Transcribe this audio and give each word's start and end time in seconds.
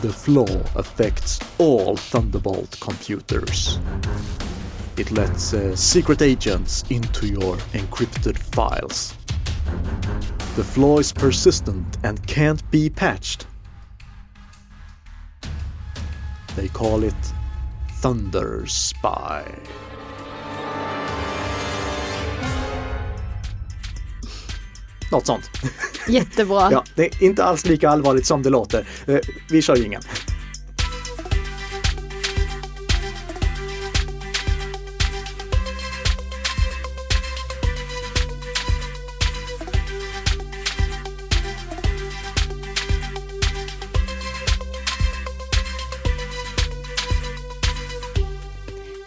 The 0.00 0.12
flaw 0.12 0.62
affects 0.76 1.40
all 1.58 1.96
Thunderbolt 1.96 2.78
computers. 2.78 3.80
It 4.96 5.10
lets 5.10 5.52
uh, 5.52 5.74
secret 5.74 6.22
agents 6.22 6.84
into 6.88 7.26
your 7.26 7.56
encrypted 7.74 8.38
files. 8.38 9.14
The 10.54 10.62
flaw 10.62 10.98
is 11.00 11.12
persistent 11.12 11.98
and 12.04 12.24
can't 12.28 12.62
be 12.70 12.88
patched. 12.88 13.48
They 16.54 16.68
call 16.68 17.02
it 17.02 17.32
Thunder 17.94 18.66
Spy. 18.66 19.52
Något 25.10 25.26
sånt. 25.26 25.50
Jättebra. 26.08 26.68
Ja, 26.72 26.84
det 26.94 27.04
är 27.04 27.22
inte 27.24 27.44
alls 27.44 27.66
lika 27.66 27.90
allvarligt 27.90 28.26
som 28.26 28.42
det 28.42 28.50
låter. 28.50 28.88
Eh, 29.06 29.18
Vi 29.50 29.62
kör 29.62 29.76
jingeln. 29.76 30.02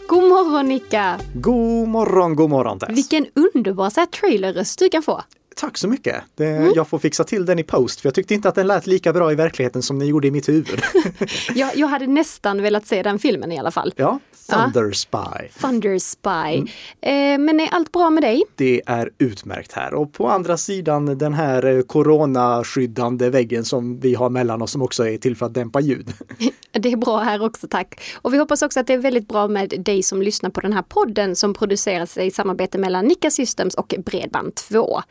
God 0.07 0.23
morgon 0.29 0.65
Nicka! 0.65 1.19
God 1.33 1.87
morgon, 1.87 2.35
god 2.35 2.49
morgon 2.49 2.79
Tess. 2.79 2.89
Vilken 2.97 3.25
underbar 3.35 3.89
så 3.89 3.99
här 3.99 4.07
trailerröst 4.07 4.79
du 4.79 4.89
kan 4.89 5.03
få. 5.03 5.21
Tack 5.61 5.77
så 5.77 5.87
mycket. 5.87 6.23
Det, 6.35 6.71
Jag 6.75 6.87
får 6.87 6.99
fixa 6.99 7.23
till 7.23 7.45
den 7.45 7.59
i 7.59 7.63
post 7.63 8.01
för 8.01 8.07
jag 8.07 8.13
tyckte 8.15 8.33
inte 8.33 8.49
att 8.49 8.55
den 8.55 8.67
lät 8.67 8.87
lika 8.87 9.13
bra 9.13 9.31
i 9.31 9.35
verkligheten 9.35 9.81
som 9.81 9.99
den 9.99 10.07
gjorde 10.07 10.27
i 10.27 10.31
mitt 10.31 10.49
huvud. 10.49 10.81
Jag, 11.55 11.75
jag 11.75 11.87
hade 11.87 12.07
nästan 12.07 12.61
velat 12.61 12.87
se 12.87 13.03
den 13.03 13.19
filmen 13.19 13.51
i 13.51 13.59
alla 13.59 13.71
fall. 13.71 13.93
ja, 13.95 14.19
Thunder 14.49 14.91
Spy. 14.91 15.49
Thunder 15.61 15.99
Spy. 15.99 16.71
Eh, 17.01 17.37
men 17.39 17.59
är 17.59 17.69
allt 17.71 17.91
bra 17.91 18.09
med 18.09 18.23
dig? 18.23 18.43
Det 18.55 18.81
är 18.85 19.09
utmärkt 19.17 19.71
här 19.71 19.93
och 19.93 20.13
på 20.13 20.29
andra 20.29 20.57
sidan 20.57 21.17
den 21.17 21.33
här 21.33 21.65
eh, 21.65 21.81
coronaskyddande 21.81 23.29
väggen 23.29 23.65
som 23.65 23.99
vi 23.99 24.13
har 24.13 24.29
mellan 24.29 24.61
oss 24.61 24.71
som 24.71 24.81
också 24.81 25.07
är 25.07 25.17
till 25.17 25.35
för 25.35 25.45
att 25.45 25.53
dämpa 25.53 25.79
ljud. 25.79 26.13
Det 26.71 26.91
är 26.91 26.97
bra 26.97 27.17
här 27.17 27.43
också, 27.43 27.67
tack. 27.67 28.01
Och 28.15 28.33
vi 28.33 28.37
hoppas 28.37 28.61
också 28.61 28.79
att 28.79 28.87
det 28.87 28.93
är 28.93 28.97
väldigt 28.97 29.27
bra 29.27 29.47
med 29.47 29.69
dig 29.85 30.03
som 30.03 30.21
lyssnar 30.21 30.49
på 30.49 30.61
den 30.61 30.73
här 30.73 30.81
podden 30.81 31.35
som 31.35 31.53
produceras 31.53 32.17
i 32.17 32.31
samarbete 32.31 32.77
mellan 32.77 33.05
Nika 33.05 33.31
Systems 33.31 33.75
och 33.75 33.93
Bredband2. 33.97 35.01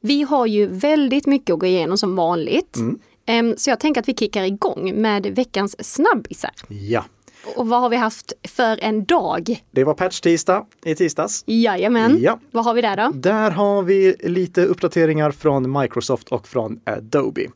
Vi 0.00 0.22
har 0.22 0.46
ju 0.46 0.66
väldigt 0.66 1.26
mycket 1.26 1.52
att 1.54 1.58
gå 1.60 1.66
igenom 1.66 1.98
som 1.98 2.16
vanligt. 2.16 2.76
Em, 3.26 3.54
Så 3.56 3.70
jag 3.70 3.80
tänker 3.80 4.00
att 4.00 4.08
vi 4.08 4.14
kickar 4.14 4.42
igång 4.44 4.92
med 4.94 5.26
veckans 5.26 5.76
snabbisar. 5.94 6.50
Ja, 6.68 7.04
Och 7.56 7.68
vad 7.68 7.80
har 7.80 7.88
vi 7.88 7.96
haft 7.96 8.32
för 8.48 8.78
en 8.82 9.04
dag? 9.04 9.64
det 9.70 9.84
var 9.84 9.94
patch-tisdag 9.94 10.66
i 10.84 10.94
tisdags. 10.94 11.44
Jajamän. 11.46 12.18
Ja. 12.20 12.38
Vad 12.50 12.64
har 12.64 12.74
vi 12.74 12.80
där 12.82 12.96
då? 12.96 13.10
Där 13.14 13.50
har 13.50 13.82
vi 13.82 14.14
lite 14.20 14.64
uppdateringar 14.64 15.30
från 15.30 15.80
Microsoft 15.80 16.28
och 16.28 16.48
från 16.48 16.80
Adobe. 16.84 17.46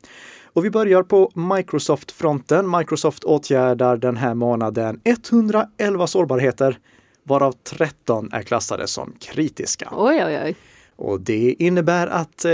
Och 0.53 0.65
vi 0.65 0.69
börjar 0.69 1.03
på 1.03 1.31
Microsoft-fronten. 1.35 2.77
Microsoft 2.77 3.23
åtgärdar 3.23 3.97
den 3.97 4.17
här 4.17 4.33
månaden 4.33 4.99
111 5.03 6.07
sårbarheter, 6.07 6.79
varav 7.23 7.51
13 7.63 8.29
är 8.33 8.41
klassade 8.41 8.87
som 8.87 9.13
kritiska. 9.19 9.89
Oj, 9.97 10.23
oj, 10.25 10.39
oj. 10.45 10.55
Och 11.01 11.21
det 11.21 11.55
innebär 11.59 12.07
att 12.07 12.45
eh, 12.45 12.51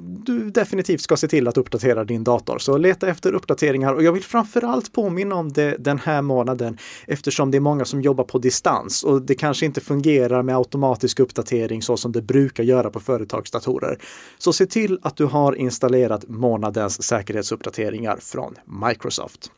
du 0.00 0.50
definitivt 0.50 1.00
ska 1.00 1.16
se 1.16 1.28
till 1.28 1.48
att 1.48 1.56
uppdatera 1.56 2.04
din 2.04 2.24
dator. 2.24 2.58
Så 2.58 2.76
leta 2.78 3.08
efter 3.08 3.32
uppdateringar 3.32 3.94
och 3.94 4.02
jag 4.02 4.12
vill 4.12 4.22
framförallt 4.24 4.92
påminna 4.92 5.34
om 5.34 5.52
det 5.52 5.76
den 5.78 5.98
här 5.98 6.22
månaden 6.22 6.78
eftersom 7.06 7.50
det 7.50 7.58
är 7.58 7.60
många 7.60 7.84
som 7.84 8.02
jobbar 8.02 8.24
på 8.24 8.38
distans 8.38 9.02
och 9.04 9.22
det 9.22 9.34
kanske 9.34 9.66
inte 9.66 9.80
fungerar 9.80 10.42
med 10.42 10.56
automatisk 10.56 11.20
uppdatering 11.20 11.82
så 11.82 11.96
som 11.96 12.12
det 12.12 12.22
brukar 12.22 12.64
göra 12.64 12.90
på 12.90 13.00
företagsdatorer. 13.00 13.98
Så 14.38 14.52
se 14.52 14.66
till 14.66 14.98
att 15.02 15.16
du 15.16 15.24
har 15.24 15.54
installerat 15.54 16.28
månadens 16.28 17.02
säkerhetsuppdateringar 17.02 18.16
från 18.20 18.54
Microsoft. 18.88 19.50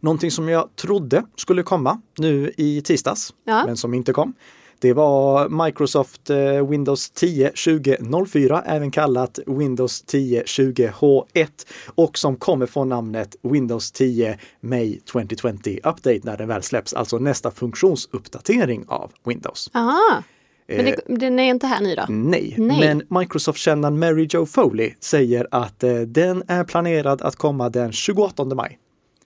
Någonting 0.00 0.30
som 0.30 0.48
jag 0.48 0.76
trodde 0.76 1.24
skulle 1.36 1.62
komma 1.62 2.00
nu 2.18 2.52
i 2.56 2.80
tisdags, 2.82 3.34
Ja. 3.44 3.62
men 3.66 3.76
som 3.76 3.94
inte 3.94 4.12
kom. 4.12 4.34
Det 4.82 4.92
var 4.92 5.48
Microsoft 5.64 6.30
eh, 6.30 6.68
Windows 6.68 7.10
10 7.10 7.48
2004, 7.48 8.62
även 8.66 8.90
kallat 8.90 9.38
Windows 9.46 10.02
10 10.02 10.42
20H1 10.42 11.48
och 11.94 12.18
som 12.18 12.36
kommer 12.36 12.66
få 12.66 12.84
namnet 12.84 13.36
Windows 13.42 13.92
10 13.92 14.38
May 14.60 14.98
2020 14.98 15.78
Update 15.84 16.20
när 16.22 16.36
den 16.36 16.48
väl 16.48 16.62
släpps, 16.62 16.94
alltså 16.94 17.18
nästa 17.18 17.50
funktionsuppdatering 17.50 18.84
av 18.88 19.12
Windows. 19.24 19.70
Aha. 19.74 20.22
Men 20.66 20.84
det, 20.84 21.00
den 21.06 21.38
är 21.38 21.50
inte 21.50 21.66
här 21.66 21.80
nu 21.80 21.94
då? 21.94 22.04
Nej, 22.08 22.54
Nej. 22.58 22.80
men 22.80 23.20
Microsoft-kännaren 23.20 23.98
Mary 23.98 24.28
Jo 24.30 24.46
Foley 24.46 24.94
säger 25.00 25.46
att 25.50 25.84
eh, 25.84 25.94
den 25.94 26.42
är 26.48 26.64
planerad 26.64 27.22
att 27.22 27.36
komma 27.36 27.68
den 27.68 27.92
28 27.92 28.44
maj. 28.44 28.78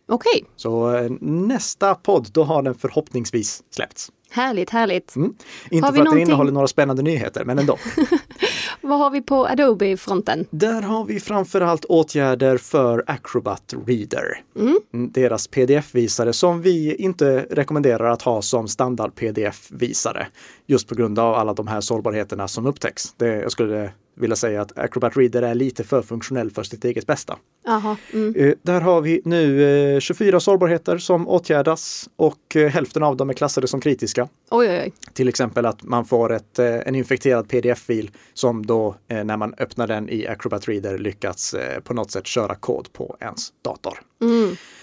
Okej, 0.09 0.45
Så 0.56 0.95
eh, 0.95 1.11
nästa 1.21 1.95
podd, 1.95 2.28
då 2.33 2.45
har 2.45 2.62
den 2.62 2.75
förhoppningsvis 2.75 3.62
släppts. 3.71 4.12
Härligt, 4.31 4.71
härligt. 4.71 5.17
Mm. 5.17 5.35
Inte 5.71 5.87
Har 5.87 5.93
vi 5.93 5.97
för 5.97 6.03
att 6.03 6.05
någonting- 6.05 6.13
den 6.25 6.29
innehåller 6.29 6.53
några 6.53 6.69
spännande 6.69 7.03
nyheter, 7.03 7.45
men 7.45 7.59
ändå. 7.59 7.79
Vad 8.81 8.99
har 8.99 9.11
vi 9.11 9.23
på 9.23 9.47
Adobe-fronten? 9.47 10.47
Där 10.51 10.83
har 10.83 11.05
vi 11.05 11.21
framförallt 11.21 11.85
åtgärder 11.85 12.57
för 12.59 13.05
Acrobat 13.07 13.75
Reader. 13.87 14.43
Mm, 14.59 15.11
Deras 15.13 15.49
pdf-visare 15.49 16.33
som 16.33 16.63
vi 16.63 16.95
inte 16.95 17.47
rekommenderar 17.51 18.11
att 18.11 18.23
ha 18.23 18.43
som 18.43 18.69
standard 18.69 19.15
pdf-visare. 19.15 20.27
Just 20.67 20.89
på 20.89 20.95
grund 20.95 21.19
av 21.19 21.35
alla 21.35 21.55
de 21.55 21.67
här 21.67 21.81
sårbarheterna 21.81 22.49
som 22.49 22.67
upptäcks. 22.67 23.15
Det, 23.17 23.27
jag 23.27 23.53
skulle 23.53 23.91
vilja 24.16 24.37
säga 24.37 24.62
att 24.62 24.78
Acrobat 24.78 25.16
Reader 25.16 25.43
är 25.43 25.54
lite 25.54 25.84
för 25.84 26.03
funktionell 26.03 26.50
för 26.50 26.62
sitt 26.62 26.84
eget 26.84 27.06
bästa. 27.06 27.38
Jaha, 27.65 27.97
mm. 28.12 28.34
Eh, 28.37 28.54
Där 28.62 28.81
har 28.81 29.00
vi 29.00 29.21
nu 29.25 29.65
eh, 29.94 30.00
24 30.00 30.41
sårbarheter 30.41 30.99
som 30.99 31.28
åtgärdas 31.28 32.09
och 32.16 32.56
eh, 32.56 32.69
hälften 32.71 33.03
av 33.03 33.16
dem 33.16 33.31
är 33.31 33.34
klassade 33.34 33.66
som 33.69 33.81
kritiska. 33.81 34.28
oj, 34.50 34.69
oj, 34.69 34.81
oj. 34.84 34.93
Till 35.12 35.28
exempel 35.28 35.66
att 35.66 35.82
man 35.82 36.04
får 36.04 36.32
ett, 36.32 36.59
eh, 36.59 36.75
en 36.75 36.94
infekterad 36.94 37.49
pdf-fil 37.49 38.10
som 38.34 38.66
då 38.66 38.97
eh, 39.09 39.25
när 39.25 39.37
man 39.37 39.54
öppnar 39.59 39.87
den 39.87 40.09
i 40.09 40.27
Acrobat 40.27 40.69
Reader 40.69 40.98
lyckats 40.98 41.54
eh, 41.54 41.81
på 41.81 41.94
något 41.94 42.10
sätt 42.10 42.27
köra 42.27 42.54
kod 42.54 42.93
på 42.93 43.16
ens 43.21 43.48
dator. 43.62 43.98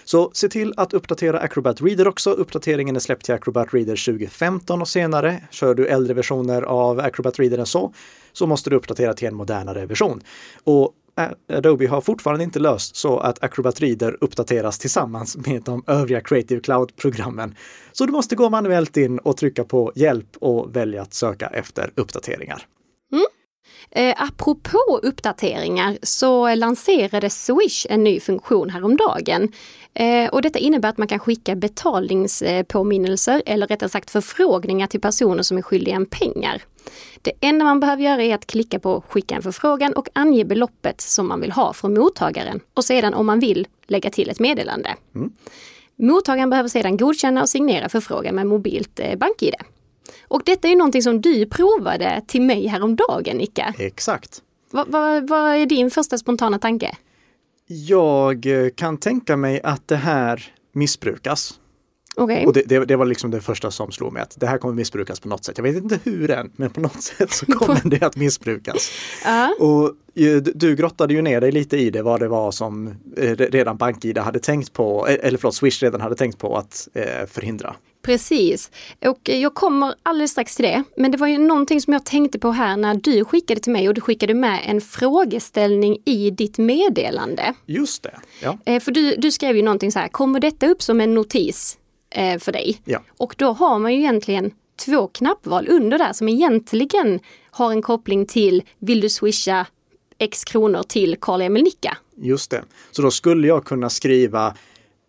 Så 0.05 0.31
se 0.33 0.49
till 0.49 0.73
att 0.77 0.93
uppdatera 0.93 1.39
Acrobat 1.39 1.81
Reader 1.81 2.07
också. 2.07 2.31
Uppdateringen 2.31 2.95
är 2.95 2.99
släppt 2.99 3.25
till 3.25 3.33
Acrobat 3.33 3.73
Reader 3.73 4.05
2015 4.05 4.81
och 4.81 4.87
senare. 4.87 5.41
Kör 5.51 5.75
du 5.75 5.87
äldre 5.87 6.13
versioner 6.13 6.61
av 6.61 6.99
Acrobat 6.99 7.39
Reader 7.39 7.57
än 7.57 7.65
så, 7.65 7.93
så 8.33 8.47
måste 8.47 8.69
du 8.69 8.75
uppdatera 8.75 9.13
till 9.13 9.27
en 9.27 9.35
modernare 9.35 9.85
version. 9.85 10.21
Och 10.63 10.93
eh, 11.19 11.57
Adobe 11.57 11.87
har 11.87 12.01
fortfarande 12.01 12.43
inte 12.43 12.59
löst 12.59 12.95
så 12.95 13.19
att 13.19 13.43
Acrobat 13.43 13.79
Reader 13.79 14.17
uppdateras 14.21 14.79
tillsammans 14.79 15.37
med 15.47 15.63
de 15.63 15.83
övriga 15.87 16.21
Creative 16.21 16.61
Cloud-programmen. 16.61 17.55
Så 17.91 18.05
du 18.05 18.11
måste 18.11 18.35
gå 18.35 18.49
manuellt 18.49 18.97
in 18.97 19.19
och 19.19 19.37
trycka 19.37 19.63
på 19.63 19.91
hjälp 19.95 20.37
och 20.39 20.75
välja 20.75 21.01
att 21.01 21.13
söka 21.13 21.47
efter 21.47 21.91
uppdateringar. 21.95 22.65
Mm. 23.11 23.25
Eh, 23.91 24.23
apropå 24.23 24.99
uppdateringar 25.03 25.97
så 26.03 26.55
lanserade 26.55 27.29
Swish 27.29 27.85
en 27.89 28.03
ny 28.03 28.19
funktion 28.19 28.69
häromdagen. 28.69 29.51
Eh, 29.95 30.29
och 30.29 30.41
detta 30.41 30.59
innebär 30.59 30.89
att 30.89 30.97
man 30.97 31.07
kan 31.07 31.19
skicka 31.19 31.55
betalningspåminnelser 31.55 33.43
eller 33.45 33.67
rättare 33.67 33.89
sagt 33.89 34.11
förfrågningar 34.11 34.87
till 34.87 35.01
personer 35.01 35.43
som 35.43 35.57
är 35.57 35.61
skyldiga 35.61 35.95
en 35.95 36.05
pengar. 36.05 36.61
Det 37.21 37.31
enda 37.41 37.65
man 37.65 37.79
behöver 37.79 38.03
göra 38.03 38.23
är 38.23 38.35
att 38.35 38.45
klicka 38.45 38.79
på 38.79 39.03
skicka 39.09 39.35
en 39.35 39.41
förfrågan 39.41 39.93
och 39.93 40.07
ange 40.13 40.45
beloppet 40.45 41.01
som 41.01 41.27
man 41.27 41.41
vill 41.41 41.51
ha 41.51 41.73
från 41.73 41.93
mottagaren 41.93 42.59
och 42.73 42.85
sedan 42.85 43.13
om 43.13 43.25
man 43.25 43.39
vill 43.39 43.67
lägga 43.87 44.09
till 44.09 44.29
ett 44.29 44.39
meddelande. 44.39 44.95
Mottagaren 45.95 46.49
behöver 46.49 46.69
sedan 46.69 46.97
godkänna 46.97 47.41
och 47.41 47.49
signera 47.49 47.89
förfrågan 47.89 48.35
med 48.35 48.47
mobilt 48.47 48.99
eh, 48.99 49.15
BankID. 49.17 49.53
Och 50.27 50.41
detta 50.45 50.67
är 50.67 50.69
ju 50.71 50.77
någonting 50.77 51.01
som 51.03 51.21
du 51.21 51.45
provade 51.45 52.21
till 52.27 52.41
mig 52.41 52.67
häromdagen, 52.67 53.37
Nika. 53.37 53.73
Exakt. 53.79 54.41
Vad 54.71 54.87
vad- 54.87 55.29
vad 55.29 55.55
är 55.55 55.65
din 55.65 55.91
första 55.91 56.17
spontana 56.17 56.59
tanke? 56.59 56.97
Jag 57.67 58.45
eh, 58.45 58.69
kan 58.75 58.97
tänka 58.97 59.37
mig 59.37 59.61
att 59.63 59.87
det 59.87 59.95
här 59.95 60.53
missbrukas. 60.73 61.59
Okej. 62.15 62.45
Och 62.45 62.53
det, 62.53 62.61
det, 62.65 62.85
det 62.85 62.95
var 62.95 63.05
liksom 63.05 63.31
det 63.31 63.41
första 63.41 63.71
som 63.71 63.91
slog 63.91 64.13
mig 64.13 64.21
att 64.21 64.39
det 64.39 64.47
här 64.47 64.57
kommer 64.57 64.73
missbrukas 64.73 65.19
på 65.19 65.27
något 65.27 65.45
sätt. 65.45 65.57
Jag 65.57 65.63
vet 65.63 65.75
inte 65.75 65.99
hur 66.03 66.31
än, 66.31 66.51
men 66.55 66.69
på 66.69 66.79
något 66.81 67.03
sätt 67.03 67.31
så 67.31 67.45
kommer 67.51 67.81
det 67.83 68.03
att 68.03 68.15
missbrukas. 68.15 68.91
Ja. 69.25 69.55
Och 69.59 69.85
eh, 70.23 70.35
du- 70.35 70.75
grottade 70.75 71.13
ju 71.13 71.21
ner 71.21 71.41
dig 71.41 71.51
lite 71.51 71.77
i 71.77 71.89
det, 71.89 72.01
vad 72.01 72.19
det 72.19 72.27
var 72.27 72.51
som 72.51 72.87
eh, 72.87 72.91
re- 73.31 73.51
redan 73.51 73.77
BankID 73.77 74.17
hade 74.17 74.39
tänkt 74.39 74.73
på, 74.73 75.07
eh, 75.07 75.15
eller 75.27 75.37
förlåt, 75.37 75.55
Swish 75.55 75.83
redan 75.83 76.01
hade 76.01 76.15
tänkt 76.15 76.37
på 76.37 76.57
att 76.57 76.87
förhindra. 77.27 77.75
Precis. 78.01 78.71
Och 79.05 79.19
jag 79.29 79.53
kommer 79.53 79.93
alldeles 80.03 80.31
strax 80.31 80.55
till 80.55 80.65
det. 80.65 80.83
Men 80.97 81.11
det 81.11 81.17
var 81.17 81.27
ju 81.27 81.37
någonting 81.37 81.81
som 81.81 81.93
jag 81.93 82.05
tänkte 82.05 82.39
på 82.39 82.51
här 82.51 82.77
när 82.77 82.95
du 82.95 83.25
skickade 83.25 83.59
till 83.61 83.71
mig 83.71 83.87
och 83.87 83.93
du 83.93 84.01
skickade 84.01 84.33
med 84.33 84.59
en 84.65 84.81
frågeställning 84.81 85.97
i 86.05 86.29
ditt 86.29 86.57
meddelande. 86.57 87.53
Just 87.65 88.03
det. 88.03 88.19
Ja. 88.41 88.79
För 88.79 88.91
du, 88.91 89.15
du 89.15 89.31
skrev 89.31 89.55
ju 89.55 89.61
någonting 89.61 89.91
så 89.91 89.99
här, 89.99 90.07
kommer 90.07 90.39
detta 90.39 90.67
upp 90.67 90.81
som 90.81 91.01
en 91.01 91.13
notis 91.13 91.77
eh, 92.13 92.39
för 92.39 92.51
dig? 92.51 92.77
Ja. 92.85 92.99
Och 93.17 93.35
då 93.37 93.51
har 93.51 93.79
man 93.79 93.93
ju 93.93 93.99
egentligen 93.99 94.51
två 94.85 95.07
knappval 95.07 95.67
under 95.69 95.97
där 95.97 96.13
som 96.13 96.29
egentligen 96.29 97.19
har 97.51 97.71
en 97.71 97.81
koppling 97.81 98.25
till 98.25 98.63
vill 98.79 99.01
du 99.01 99.09
swisha 99.09 99.65
x 100.17 100.43
kronor 100.43 100.83
till 100.83 101.15
Karl-Emil 101.19 101.63
Nicka? 101.63 101.97
Just 102.17 102.51
det. 102.51 102.63
Så 102.91 103.01
då 103.01 103.11
skulle 103.11 103.47
jag 103.47 103.65
kunna 103.65 103.89
skriva 103.89 104.55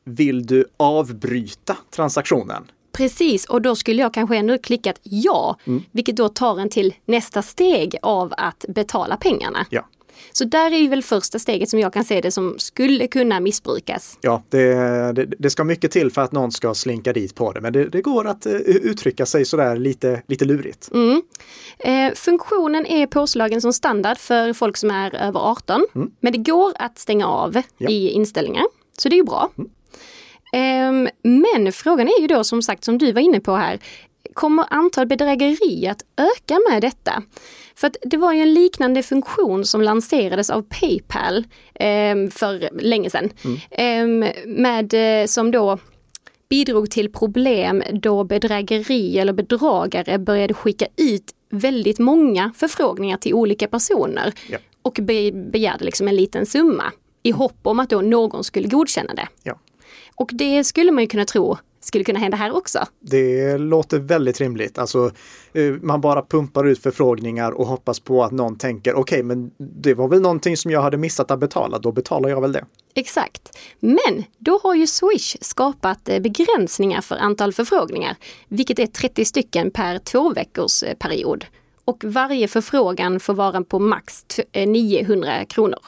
Vill 0.06 0.46
du 0.46 0.64
avbryta 0.76 1.76
transaktionen? 1.90 2.70
Precis, 2.92 3.44
och 3.44 3.62
då 3.62 3.76
skulle 3.76 4.02
jag 4.02 4.14
kanske 4.14 4.36
ändå 4.36 4.58
klickat 4.58 5.00
ja, 5.02 5.56
Mm. 5.64 5.82
vilket 5.92 6.16
då 6.16 6.28
tar 6.28 6.60
en 6.60 6.68
till 6.68 6.94
nästa 7.04 7.42
steg 7.42 7.96
av 8.02 8.34
att 8.36 8.64
betala 8.68 9.16
pengarna. 9.16 9.66
Ja. 9.70 9.86
Så 10.32 10.44
där 10.44 10.70
är 10.70 10.78
ju 10.78 10.88
väl 10.88 11.02
första 11.02 11.38
steget 11.38 11.68
som 11.68 11.80
jag 11.80 11.92
kan 11.92 12.04
se 12.04 12.20
det 12.20 12.30
som 12.30 12.54
skulle 12.58 13.06
kunna 13.06 13.40
missbrukas. 13.40 14.18
Ja, 14.20 14.42
det, 14.48 14.74
det, 15.12 15.24
det 15.38 15.50
ska 15.50 15.64
mycket 15.64 15.90
till 15.90 16.10
för 16.10 16.22
att 16.22 16.32
någon 16.32 16.52
ska 16.52 16.74
slinka 16.74 17.12
dit 17.12 17.34
på 17.34 17.52
det, 17.52 17.60
men 17.60 17.72
det, 17.72 17.84
det 17.84 18.02
går 18.02 18.26
att 18.26 18.46
eh, 18.46 18.52
uttrycka 18.52 19.26
sig 19.26 19.44
sådär 19.44 19.76
lite, 19.76 20.22
lite 20.26 20.44
lurigt. 20.44 20.90
Mm. 20.92 21.22
Eh, 21.78 22.14
funktionen 22.14 22.86
är 22.86 23.06
påslagen 23.06 23.60
som 23.60 23.72
standard 23.72 24.18
för 24.18 24.52
folk 24.52 24.76
som 24.76 24.90
är 24.90 25.14
över 25.14 25.40
18, 25.40 25.86
men 26.20 26.32
det 26.32 26.38
går 26.38 26.72
att 26.76 26.98
stänga 26.98 27.26
av 27.26 27.54
Mm. 27.54 27.62
Ja. 27.78 27.86
Mm. 27.86 27.92
i 27.92 28.10
inställningar. 28.10 28.64
Så 28.98 29.08
det 29.08 29.14
är 29.14 29.18
ju 29.18 29.24
bra. 29.24 29.50
Ehm, 30.52 31.08
men 31.22 31.72
frågan 31.72 32.08
är 32.08 32.20
ju 32.20 32.26
då 32.26 32.44
som 32.44 32.62
sagt, 32.62 32.84
som 32.84 32.98
du 32.98 33.12
var 33.12 33.20
inne 33.20 33.40
på 33.40 33.56
här, 33.56 33.78
kommer 34.34 34.66
antal 34.70 35.06
bedrägerier 35.06 35.90
att 35.90 36.02
öka 36.16 36.60
med 36.70 36.82
detta? 36.82 37.22
För 37.76 37.86
att 37.86 37.96
det 38.02 38.16
var 38.16 38.32
ju 38.32 38.40
en 38.40 38.54
liknande 38.54 39.02
funktion 39.02 39.64
som 39.64 39.82
lanserades 39.82 40.50
av 40.50 40.62
Paypal 40.62 41.44
ehm, 41.74 42.30
för 42.30 42.68
länge 42.80 43.10
sedan. 43.10 43.30
Ehm, 43.70 44.24
med, 44.46 44.94
eh, 45.22 45.26
som 45.26 45.50
då 45.50 45.78
bidrog 46.48 46.90
till 46.90 47.12
problem 47.12 47.82
då 47.92 48.24
bedrägeri 48.24 49.18
eller 49.18 49.32
bedragare 49.32 50.18
började 50.18 50.54
skicka 50.54 50.86
ut 50.96 51.34
väldigt 51.50 51.98
många 51.98 52.52
förfrågningar 52.56 53.16
till 53.16 53.34
olika 53.34 53.68
personer 53.68 54.32
Ja. 54.48 54.58
och 54.82 54.98
be 55.02 55.32
begärde 55.32 55.84
liksom 55.84 56.08
en 56.08 56.16
liten 56.16 56.46
summa 56.46 56.92
i 57.22 57.30
hopp 57.30 57.58
om 57.62 57.80
att 57.80 57.90
då 57.90 58.00
någon 58.00 58.44
skulle 58.44 58.68
godkänna 58.68 59.14
det. 59.14 59.28
Ja. 59.42 59.58
Och 60.16 60.30
det 60.32 60.64
skulle 60.64 60.92
man 60.92 61.02
ju 61.04 61.08
kunna 61.08 61.24
tro 61.24 61.58
skulle 61.84 62.04
kunna 62.04 62.18
hända 62.18 62.36
här 62.36 62.56
också. 62.56 62.78
Det 63.00 63.58
låter 63.58 63.98
väldigt 63.98 64.40
rimligt. 64.40 64.78
Alltså, 64.78 65.10
eh, 65.52 65.72
man 65.82 66.00
bara 66.00 66.22
pumpar 66.22 66.64
ut 66.66 66.82
förfrågningar 66.82 67.52
och 67.52 67.66
hoppas 67.66 68.00
på 68.00 68.24
att 68.24 68.32
någon 68.32 68.56
tänker 68.58 68.94
okej, 68.94 69.22
men 69.22 69.50
det 69.58 69.94
var 69.94 70.08
väl 70.08 70.20
någonting 70.20 70.56
som 70.56 70.70
jag 70.70 70.82
hade 70.82 70.96
missat 70.96 71.30
att 71.30 71.38
betala, 71.38 71.78
då 71.78 71.92
betalar 71.92 72.28
jag 72.28 72.40
väl 72.40 72.52
det. 72.52 72.64
Exakt. 72.94 73.58
Men 73.80 74.24
då 74.38 74.60
har 74.62 74.74
ju 74.74 74.86
Swish 74.86 75.36
skapat 75.40 76.08
eh, 76.08 76.18
begränsningar 76.20 77.00
för 77.00 77.16
antal 77.16 77.52
förfrågningar, 77.52 78.16
vilket 78.48 78.78
är 78.78 78.86
30 78.86 79.24
stycken 79.24 79.70
per 79.70 79.98
två 79.98 80.32
veckors 80.32 80.84
period. 80.98 81.44
Och 81.84 82.04
varje 82.04 82.48
förfrågan 82.48 83.20
får 83.20 83.34
vara 83.34 83.62
på 83.62 83.78
max 83.78 84.24
t- 84.24 84.42
eh, 84.52 84.68
900 84.68 85.44
kronor. 85.44 85.78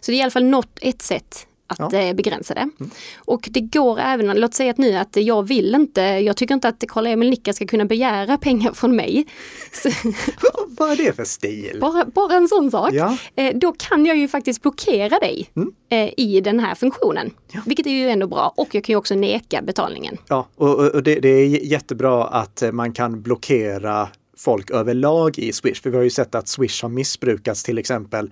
Så 0.00 0.10
det 0.10 0.12
är 0.12 0.18
i 0.18 0.22
alla 0.22 0.30
fall 0.30 0.44
något 0.44 0.78
ett 0.80 1.02
sätt 1.02 1.46
att 1.70 1.92
Ja. 1.92 1.98
eh, 2.00 2.14
begränsa 2.14 2.54
det. 2.54 2.68
Och 3.16 3.48
det 3.50 3.60
går 3.60 3.98
även, 4.00 4.40
låt 4.40 4.54
säga 4.54 4.70
att 4.70 4.78
nu 4.78 4.94
att 4.96 5.16
jag 5.16 5.48
vill 5.48 5.74
inte, 5.74 6.00
jag 6.00 6.36
tycker 6.36 6.54
inte 6.54 6.68
att 6.68 6.84
Karl-Emil 6.88 7.30
Nicka 7.30 7.52
ska 7.52 7.66
kunna 7.66 7.84
begära 7.84 8.38
pengar 8.38 8.72
från 8.72 8.96
mig. 8.96 9.26
Så, 9.72 9.88
Vad- 10.68 10.90
är 10.90 10.96
det 10.96 11.12
för 11.16 11.24
stil? 11.24 11.78
bara, 11.80 12.04
bara 12.04 12.34
en 12.36 12.48
sån 12.48 12.70
sak. 12.70 12.90
Ja. 12.92 13.16
Eh, 13.36 13.56
då 13.58 13.72
kan 13.72 14.06
jag 14.06 14.16
ju 14.16 14.28
faktiskt 14.28 14.62
blockera 14.62 15.18
dig 15.18 15.50
eh, 15.90 16.10
i 16.16 16.40
den 16.40 16.60
här 16.60 16.74
funktionen. 16.74 17.30
Vilket 17.66 17.86
är 17.86 17.90
ju 17.90 18.08
ändå 18.10 18.26
bra. 18.26 18.52
Och 18.56 18.74
jag 18.74 18.84
kan 18.84 18.92
ju 18.92 18.96
också 18.96 19.14
neka 19.14 19.62
betalningen. 19.62 20.16
Ja, 20.28 20.48
och, 20.56 20.74
och 20.78 20.94
och 20.94 21.02
det, 21.02 21.14
det 21.20 21.28
är 21.28 21.46
jättebra 21.46 22.24
att 22.24 22.62
eh, 22.62 22.72
man 22.72 22.92
kan 22.92 23.22
blockera 23.22 24.08
folk 24.36 24.70
överlag 24.70 25.38
i 25.38 25.52
Swish. 25.52 25.82
För 25.82 25.90
vi 25.90 25.96
har 25.96 26.04
ju 26.04 26.10
sett 26.10 26.34
att 26.34 26.48
Swish 26.48 26.82
har 26.82 26.88
missbrukats 26.88 27.62
till 27.62 27.78
exempel 27.78 28.30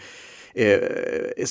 eh, 0.56 0.78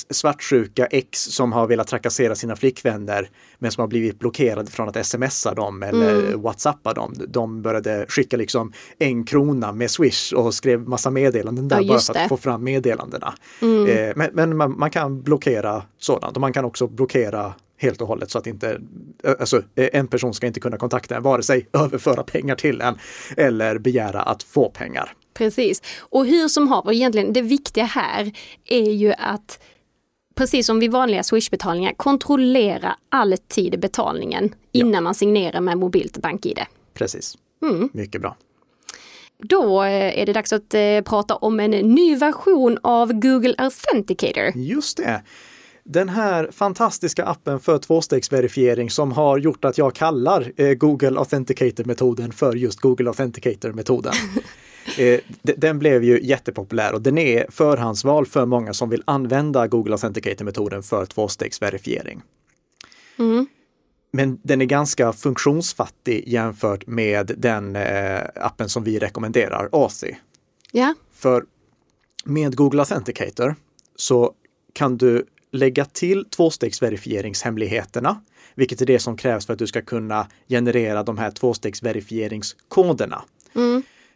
svartsjuka 0.09 0.85
ex 0.85 1.19
som 1.19 1.53
har 1.53 1.67
velat 1.67 1.87
trakassera 1.87 2.35
sina 2.35 2.55
flickvänner 2.55 3.29
men 3.59 3.71
som 3.71 3.81
har 3.81 3.87
blivit 3.87 4.19
blockerade 4.19 4.71
från 4.71 4.89
att 4.89 5.05
smsa 5.05 5.53
dem 5.53 5.83
eller 5.83 6.35
whatsappa 6.35 6.93
dem. 6.93 7.13
De 7.27 7.61
började 7.61 8.05
skicka 8.09 8.37
liksom 8.37 8.73
en 8.99 9.23
krona 9.25 9.71
med 9.71 9.91
Swish 9.91 10.33
och 10.33 10.53
skrev 10.53 10.79
massa 10.79 11.09
meddelanden 11.09 11.67
där 11.67 11.81
Ja, 11.81 11.87
bara 11.87 11.99
för 11.99 12.13
det. 12.13 12.23
att 12.23 12.29
få 12.29 12.37
fram 12.37 12.63
meddelandena. 12.63 13.33
Eh, 13.61 14.13
men 14.15 14.29
men 14.33 14.57
man, 14.57 14.77
man 14.79 14.89
kan 14.89 15.21
blockera 15.21 15.83
sådant 15.97 16.37
och 16.37 16.41
man 16.41 16.53
kan 16.53 16.65
också 16.65 16.87
blockera 16.87 17.53
helt 17.77 18.01
och 18.01 18.07
hållet 18.07 18.31
så 18.31 18.37
att 18.37 18.47
inte, 18.47 18.81
alltså 19.39 19.61
en 19.75 20.07
person 20.07 20.33
ska 20.33 20.47
inte 20.47 20.59
kunna 20.59 20.77
kontakta 20.77 21.15
en, 21.15 21.23
vare 21.23 21.43
sig 21.43 21.67
överföra 21.73 22.23
pengar 22.23 22.55
till 22.55 22.81
en 22.81 22.97
eller 23.37 23.77
begära 23.77 24.21
att 24.21 24.43
få 24.43 24.69
pengar. 24.69 25.13
Precis. 25.35 25.81
Och 25.99 26.25
hur 26.25 26.47
som 26.47 26.67
haver, 26.67 26.93
egentligen 26.93 27.33
det 27.33 27.41
viktiga 27.41 27.85
här 27.85 28.31
är 28.65 28.91
ju 28.91 29.13
att 29.13 29.59
precis 30.35 30.65
som 30.65 30.79
vid 30.79 30.91
vanliga 30.91 31.23
Swish-betalningar, 31.23 31.93
kontrollera 31.93 32.95
alltid 33.09 33.79
betalningen 33.79 34.55
innan 34.71 35.03
man 35.03 35.15
signerar 35.15 35.61
med 35.61 35.77
mobilt 35.77 36.17
bank-id. 36.17 36.59
Precis. 36.93 37.37
Mycket 37.93 38.21
bra. 38.21 38.35
Då 39.37 39.83
eh, 39.83 40.19
är 40.19 40.25
det 40.25 40.33
dags 40.33 40.53
att 40.53 40.73
eh, 40.73 41.01
prata 41.05 41.35
om 41.35 41.59
en 41.59 41.71
ny 41.71 42.15
version 42.15 42.77
av 42.83 43.13
Google 43.13 43.55
Authenticator. 43.57 44.57
Just 44.57 44.97
det. 44.97 45.23
Den 45.83 46.09
här 46.09 46.49
fantastiska 46.51 47.25
appen 47.25 47.59
för 47.59 47.77
tvåstegsverifiering 47.77 48.89
som 48.89 49.11
har 49.11 49.37
gjort 49.37 49.65
att 49.65 49.77
jag 49.77 49.95
kallar 49.95 50.51
eh, 50.57 50.73
Google 50.73 51.19
Authenticator-metoden 51.19 52.31
för 52.31 52.55
just 52.55 52.79
Google 52.79 53.09
Authenticator-metoden. 53.09 54.13
eh, 54.97 55.19
den 55.41 55.79
blev 55.79 56.03
ju 56.03 56.19
jättepopulär 56.23 56.93
och 56.93 57.01
den 57.01 57.17
är 57.17 57.45
förhandsval 57.49 58.25
för 58.25 58.45
många 58.45 58.73
som 58.73 58.89
vill 58.89 59.03
använda 59.05 59.67
Google 59.67 59.93
Authenticator-metoden 59.93 60.83
för 60.83 61.05
tvåstegsverifiering. 61.05 62.21
Men 64.11 64.39
den 64.43 64.61
är 64.61 64.65
ganska 64.65 65.13
funktionsfattig 65.13 66.23
jämfört 66.27 66.87
med 66.87 67.31
den 67.37 67.75
eh, 67.75 68.21
appen 68.35 68.69
som 68.69 68.83
vi 68.83 68.99
rekommenderar, 68.99 69.69
Authy. 69.71 70.15
Ja, 70.71 70.93
För 71.13 71.45
med 72.25 72.55
Google 72.55 72.81
Authenticator 72.81 73.55
så 73.95 74.33
kan 74.73 74.97
du 74.97 75.25
lägga 75.51 75.85
till 75.85 76.25
tvåstegsverifieringshemligheterna, 76.29 78.21
vilket 78.55 78.81
är 78.81 78.85
det 78.85 78.99
som 78.99 79.17
krävs 79.17 79.45
för 79.45 79.53
att 79.53 79.59
du 79.59 79.67
ska 79.67 79.81
kunna 79.81 80.27
generera 80.49 81.03
de 81.03 81.17
här 81.17 81.31
tvåstegsverifieringskoderna. 81.31 83.23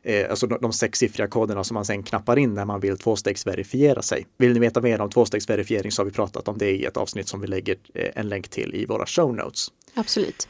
Eh, 0.03 0.29
alltså 0.29 0.47
de, 0.47 0.57
de 0.61 0.73
sexsiffriga 0.73 1.27
koderna 1.27 1.63
som 1.63 1.75
man 1.75 1.85
sen 1.85 2.03
knappar 2.03 2.39
in 2.39 2.53
när 2.53 2.65
man 2.65 2.79
vill 2.79 2.97
tvåstegsverifiera 2.97 4.01
sig. 4.01 4.27
Vill 4.37 4.53
ni 4.53 4.59
veta 4.59 4.81
mer 4.81 5.01
om 5.01 5.09
tvåstegsverifiering 5.09 5.91
så 5.91 6.01
har 6.01 6.05
vi 6.05 6.11
pratat 6.11 6.47
om 6.47 6.57
det 6.57 6.71
i 6.71 6.85
ett 6.85 6.97
avsnitt 6.97 7.27
som 7.27 7.41
vi 7.41 7.47
lägger 7.47 7.77
eh, 7.93 8.09
en 8.15 8.29
länk 8.29 8.49
till 8.49 8.75
i 8.75 8.85
våra 8.85 9.05
show 9.05 9.35
notes. 9.35 9.67
absolut. 9.93 10.47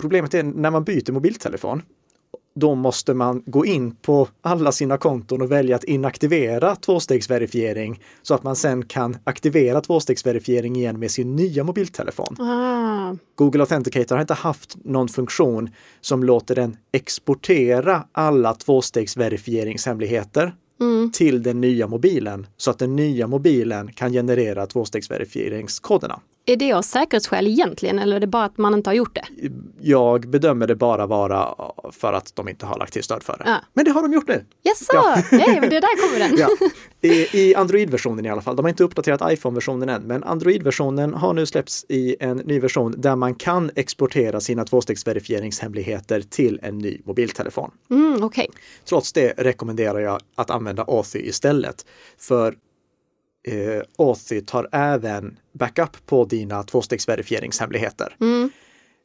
Problemet 0.00 0.34
är 0.34 0.42
när 0.42 0.70
man 0.70 0.84
byter 0.84 1.12
mobiltelefon, 1.12 1.82
då 2.56 2.74
måste 2.74 3.14
man 3.14 3.42
gå 3.46 3.66
in 3.66 3.94
på 3.94 4.28
alla 4.40 4.72
sina 4.72 4.98
konton 4.98 5.42
och 5.42 5.52
välja 5.52 5.76
att 5.76 5.84
inaktivera 5.84 6.76
tvåstegsverifiering 6.76 8.02
så 8.22 8.34
att 8.34 8.42
man 8.42 8.56
sen 8.56 8.84
kan 8.84 9.16
aktivera 9.24 9.80
tvåstegsverifiering 9.80 10.76
igen 10.76 10.98
med 10.98 11.10
sin 11.10 11.36
nya 11.36 11.64
mobiltelefon. 11.64 12.36
Ah, 12.40 13.16
Google 13.34 13.60
Authenticator 13.60 14.16
har 14.16 14.20
inte 14.20 14.34
haft 14.34 14.76
någon 14.84 15.08
funktion 15.08 15.70
som 16.00 16.24
låter 16.24 16.54
den 16.54 16.76
exportera 16.92 18.02
alla 18.12 18.54
tvåstegsverifieringshemligheter 18.54 20.54
till 21.12 21.42
den 21.42 21.60
nya 21.60 21.86
mobilen 21.86 22.46
så 22.56 22.70
att 22.70 22.78
den 22.78 22.96
nya 22.96 23.26
mobilen 23.26 23.92
kan 23.92 24.12
generera 24.12 24.66
tvåstegsverifieringskoderna. 24.66 26.20
Är 26.46 26.56
det 26.56 26.72
av 26.72 26.82
säkerhetsskäl 26.82 27.46
egentligen 27.46 27.98
eller 27.98 28.16
är 28.16 28.20
det 28.20 28.26
bara 28.26 28.44
att 28.44 28.58
man 28.58 28.74
inte 28.74 28.90
har 28.90 28.94
gjort 28.94 29.14
det? 29.14 29.50
Jag 29.80 30.28
bedömer 30.28 30.66
det 30.66 30.76
bara 30.76 31.06
vara 31.06 31.54
för 31.92 32.12
att 32.12 32.36
de 32.36 32.48
inte 32.48 32.66
har 32.66 32.78
lagt 32.78 32.92
till 32.92 33.02
stöd 33.02 33.22
för 33.22 33.36
det. 33.38 33.44
Ja. 33.46 33.56
Men 33.74 33.84
det 33.84 33.90
har 33.90 34.02
de 34.02 34.12
gjort 34.12 34.28
nu. 34.28 34.44
Jaså, 34.62 34.84
Ja. 34.92 35.22
ja. 35.30 35.60
det 35.60 35.80
där 35.80 36.08
kommer 36.08 36.28
den. 36.28 36.38
Ja. 36.60 37.08
I, 37.08 37.28
I 37.32 37.54
Android-versionen 37.54 38.26
i 38.26 38.28
alla 38.28 38.40
fall. 38.42 38.56
De 38.56 38.64
har 38.64 38.70
inte 38.70 38.84
uppdaterat 38.84 39.32
iPhone-versionen 39.32 39.88
än, 39.88 40.02
men 40.02 40.24
Android-versionen 40.24 41.14
har 41.14 41.34
nu 41.34 41.46
släppts 41.46 41.84
i 41.88 42.16
en 42.20 42.36
ny 42.36 42.60
version 42.60 42.94
där 42.98 43.16
man 43.16 43.34
kan 43.34 43.70
exportera 43.74 44.40
sina 44.40 44.64
tvåstegsverifieringshemligheter 44.64 46.20
till 46.20 46.60
en 46.62 46.78
ny 46.78 46.98
mobiltelefon. 47.04 47.70
Mm, 47.90 48.24
Okej, 48.24 48.48
Trots 48.84 49.12
det 49.12 49.34
rekommenderar 49.38 49.98
jag 50.00 50.20
att 50.34 50.50
använda 50.50 50.82
Authy 50.82 51.18
istället. 51.18 51.86
För 52.18 52.54
eh, 53.46 53.82
Authy 53.98 54.40
tar 54.40 54.68
även 54.72 55.38
backup 55.52 56.06
på 56.06 56.24
dina 56.24 56.62
tvåstegsverifieringshemligheter. 56.62 58.16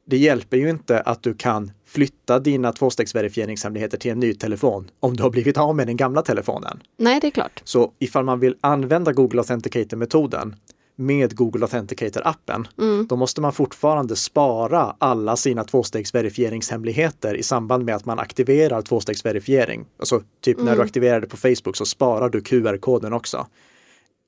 det 0.06 0.18
hjälper 0.18 0.58
ju 0.58 0.70
inte 0.70 1.02
att 1.02 1.24
du 1.24 1.34
kan 1.34 1.72
flytta 1.86 2.40
dina 2.40 2.74
tvåstegsverifieringshemligheter 2.74 3.98
till 3.98 4.12
en 4.12 4.20
ny 4.20 4.34
telefon 4.34 4.92
om 5.00 5.18
du 5.18 5.24
har 5.24 5.30
blivit 5.30 5.58
av 5.58 5.76
med 5.76 5.88
den 5.88 5.98
gamla 5.98 6.22
telefonen. 6.22 6.84
Nej, 6.98 7.20
det 7.20 7.28
är 7.28 7.32
klart. 7.32 7.62
Så 7.64 7.92
ifall 8.00 8.26
man 8.26 8.40
vill 8.40 8.56
använda 8.62 9.14
Google 9.14 9.42
Authenticator-metoden 9.42 10.56
med 10.96 11.36
Google 11.36 11.66
Authenticator-appen, 11.66 12.68
mm. 12.78 13.08
då 13.08 13.16
måste 13.16 13.42
man 13.42 13.54
fortfarande 13.54 14.16
spara 14.16 14.96
alla 14.98 15.36
sina 15.36 15.64
tvåstegsverifieringshemligheter 15.64 17.36
i 17.36 17.44
samband 17.44 17.86
med 17.86 17.96
att 17.96 18.06
man 18.06 18.20
aktiverar 18.20 18.82
tvåstegsverifiering. 18.82 19.86
Alltså 20.00 20.22
typ 20.42 20.58
mm. 20.58 20.66
när 20.66 20.72
du 20.72 20.78
mm. 20.78 20.86
aktiverar 20.86 21.22
det 21.22 21.28
på 21.28 21.38
Facebook 21.38 21.78
så 21.78 21.86
sparar 21.86 22.30
du 22.30 22.42
QR-koden 22.42 23.14
också. 23.14 23.48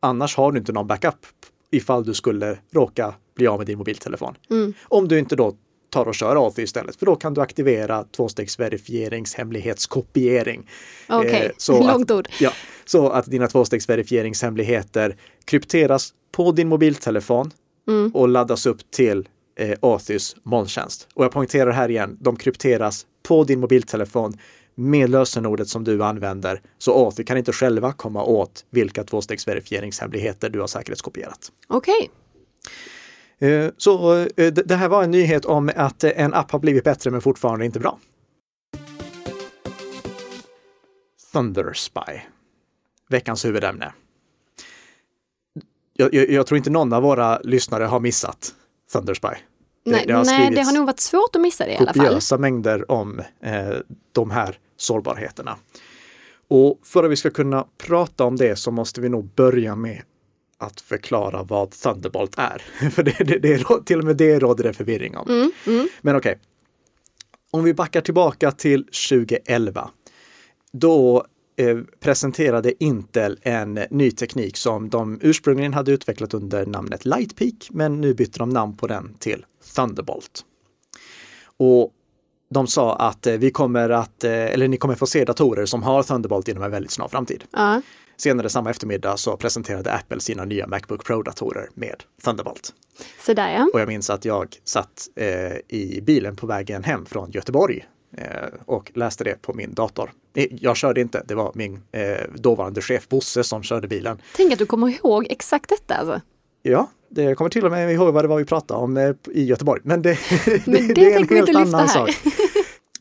Annars 0.04 0.36
har 0.36 0.52
du 0.52 0.60
inte 0.60 0.72
någon 0.72 0.88
backup 0.88 1.26
ifall 1.72 2.04
du 2.04 2.14
skulle 2.14 2.58
råka 2.72 3.16
bli 3.36 3.48
av 3.48 3.58
med 3.58 3.68
din 3.68 3.78
mobiltelefon. 3.78 4.36
Mm. 4.50 4.74
Om 4.84 5.08
du 5.08 5.20
inte 5.20 5.36
då 5.36 5.56
tar 5.90 6.08
och 6.08 6.16
kör 6.16 6.48
AFI 6.48 6.62
istället, 6.62 6.96
för 6.96 7.06
då 7.06 7.16
kan 7.16 7.34
du 7.34 7.42
aktivera 7.42 8.04
tvåstegsverifieringshemlighetskopiering. 8.04 10.70
Okej, 11.10 11.30
okay. 11.30 11.52
eh, 11.78 11.88
långt 11.88 12.12
ord. 12.12 12.30
Ja, 12.40 12.52
så 12.86 13.10
att 13.10 13.26
dina 13.26 13.48
tvåstegsverifieringshemligheter 13.48 15.18
krypteras 15.46 16.14
på 16.32 16.52
din 16.52 16.68
mobiltelefon 16.68 17.52
mm. 17.88 18.12
och 18.14 18.28
laddas 18.28 18.66
upp 18.66 18.92
till 18.92 19.30
eh, 19.56 19.78
Authys 19.82 20.36
molntjänst. 20.44 21.08
Och 21.14 21.24
jag 21.24 21.32
poängterar 21.32 21.72
här 21.72 21.90
igen, 21.90 22.18
de 22.22 22.36
krypteras 22.36 23.06
på 23.28 23.44
din 23.44 23.60
mobiltelefon 23.60 24.38
med 24.76 25.10
lösenordet 25.10 25.68
som 25.68 25.84
du 25.84 26.04
använder. 26.04 26.62
Så 26.78 27.06
Authy 27.06 27.24
kan 27.24 27.38
inte 27.38 27.52
själva 27.52 27.94
komma 27.94 28.24
åt 28.24 28.66
vilka 28.70 29.04
tvåstegsverifieringshemligheter 29.04 30.50
du 30.50 30.60
har 30.60 30.68
säkerhetskopierat. 30.68 31.52
Okej. 31.68 31.94
Okay. 31.94 32.10
Eh, 33.50 33.72
så 33.78 34.18
eh, 34.18 34.54
det 34.54 34.76
här 34.76 34.90
var 34.90 35.04
en 35.04 35.12
nyhet 35.12 35.46
om 35.46 35.72
att 35.76 36.04
en 36.04 36.34
app 36.34 36.52
har 36.52 36.60
blivit 36.60 36.84
bättre 36.84 37.12
men 37.12 37.22
fortfarande 37.22 37.66
inte 37.66 37.80
bra. 37.80 38.00
Thunderspy. 41.34 42.20
Veckans 43.10 43.46
huvudämne. 43.46 43.94
Jag, 45.94 46.14
jag, 46.14 46.30
jag, 46.30 46.48
tror 46.48 46.58
inte 46.58 46.70
någon 46.70 46.94
av 46.94 47.04
våra 47.04 47.40
lyssnare 47.40 47.84
har 47.84 48.00
missat 48.00 48.56
Thunderspy. 48.94 49.36
Nej, 49.86 50.02
det, 50.02 50.08
det, 50.08 50.18
har, 50.18 50.26
nej, 50.26 50.52
det 50.52 50.62
har 50.62 50.74
nog 50.74 50.86
varit 50.86 51.00
svårt 51.00 51.36
att 51.36 51.42
missa 51.42 51.66
det 51.66 51.72
i 51.72 51.78
alla 51.78 51.94
fall. 51.94 52.06
Kopiösa 52.06 52.38
mängder 52.38 52.92
om 52.92 53.20
eh, 53.42 53.70
de 54.12 54.32
här 54.32 54.58
sårbarheterna. 54.78 55.58
Och 56.48 56.80
för 56.84 57.04
att 57.04 57.12
vi 57.12 57.16
ska 57.16 57.30
kunna 57.30 57.68
prata 57.78 58.24
om 58.24 58.36
det 58.36 58.56
så 58.56 58.72
måste 58.72 59.02
vi 59.02 59.10
nog 59.10 59.26
börja 59.36 59.76
med 59.76 60.02
att 60.58 60.82
förklara 60.82 61.44
vad 61.44 61.72
Thunderbolt 61.72 62.36
är. 62.38 62.90
För 62.90 63.04
det, 63.04 63.18
det, 63.20 63.40
det, 63.40 63.86
till 63.86 64.00
och 64.00 64.06
med 64.06 64.18
det 64.18 64.40
råder 64.40 64.64
det 64.64 64.74
förvirring 64.74 65.18
om. 65.18 65.30
Mm, 65.30 65.52
mm. 65.68 65.88
Men 66.02 66.16
okej. 66.16 66.32
Okay. 66.32 66.42
Om 67.52 67.64
vi 67.64 67.74
backar 67.74 68.02
tillbaka 68.02 68.52
till 68.52 68.84
2011. 68.84 69.90
Då 70.72 71.26
presenterade 72.00 72.84
Intel 72.84 73.40
en 73.42 73.80
ny 73.90 74.12
teknik 74.12 74.58
som 74.58 74.90
de 74.90 75.20
ursprungligen 75.22 75.74
hade 75.74 75.92
utvecklat 75.92 76.34
under 76.34 76.66
namnet 76.66 77.06
Lightpeak, 77.06 77.68
men 77.72 78.02
nu 78.02 78.14
bytte 78.14 78.40
de 78.40 78.50
namn 78.50 78.78
på 78.78 78.88
den 78.88 79.14
till 79.20 79.46
Thunderbolt. 79.76 80.46
Och 81.58 81.94
de 82.50 82.68
sa 82.68 82.96
att 82.96 83.28
eh, 83.28 83.34
vi 83.34 83.52
kommer 83.52 83.90
att, 83.90 84.24
eh, 84.24 84.32
eller 84.32 84.68
ni 84.68 84.78
kommer 84.78 84.96
få 84.96 85.08
se 85.08 85.26
datorer 85.26 85.66
som 85.66 85.84
har 85.84 86.04
Thunderbolt 86.04 86.48
inom 86.48 86.64
en 86.64 86.72
väldigt 86.72 86.92
snar 86.92 87.08
framtid. 87.08 87.44
Uh. 87.58 87.78
Senare 88.18 88.50
samma 88.50 88.70
eftermiddag 88.70 89.18
så 89.18 89.38
presenterade 89.38 89.94
Apple 89.94 90.20
sina 90.20 90.46
nya 90.46 90.68
Macbook 90.68 91.06
Pro-datorer 91.06 91.70
med 91.74 92.04
Thunderbolt. 92.24 92.74
Så 93.26 93.34
där 93.34 93.54
ja. 93.54 93.70
Och 93.74 93.80
jag 93.80 93.88
minns 93.88 94.10
att 94.10 94.26
jag 94.26 94.56
satt 94.64 95.08
eh, 95.16 95.78
i 95.78 96.02
bilen 96.02 96.36
på 96.36 96.48
vägen 96.48 96.84
hem 96.84 97.06
från 97.06 97.32
Göteborg 97.32 97.78
eh, 97.78 97.86
och 98.66 98.92
läste 98.96 99.24
det 99.24 99.42
på 99.42 99.54
min 99.54 99.74
dator. 99.74 100.12
Jag 100.50 100.78
körde 100.78 101.02
inte, 101.02 101.24
det 101.26 101.36
var 101.36 101.52
min 101.56 101.82
eh, 101.92 102.02
dåvarande 102.36 102.82
chef 102.82 103.10
Bosse 103.10 103.44
som 103.44 103.64
körde 103.64 103.88
bilen. 103.88 104.22
Tänk 104.36 104.54
att 104.54 104.60
du 104.60 104.66
kommer 104.66 104.88
ihåg 104.88 105.28
exakt 105.30 105.70
detta 105.70 105.96
alltså. 105.96 106.22
Ja, 106.62 106.90
det 107.10 107.36
kommer 107.36 107.50
till 107.50 107.66
och 107.66 107.72
med 107.72 107.94
ihåg 107.94 108.14
vad 108.14 108.24
det 108.24 108.28
var 108.28 108.38
vi 108.38 108.46
pratade 108.46 108.80
om 108.80 108.98
eh, 108.98 109.12
i 109.32 109.44
Göteborg. 109.44 109.82
Men 109.84 110.02
det, 110.02 110.18
Men 110.66 110.88
det, 110.88 110.94
det 110.94 111.14
är 111.14 111.20
en 111.20 111.30
helt 111.30 111.56
annan 111.56 111.90
sak. 111.90 112.10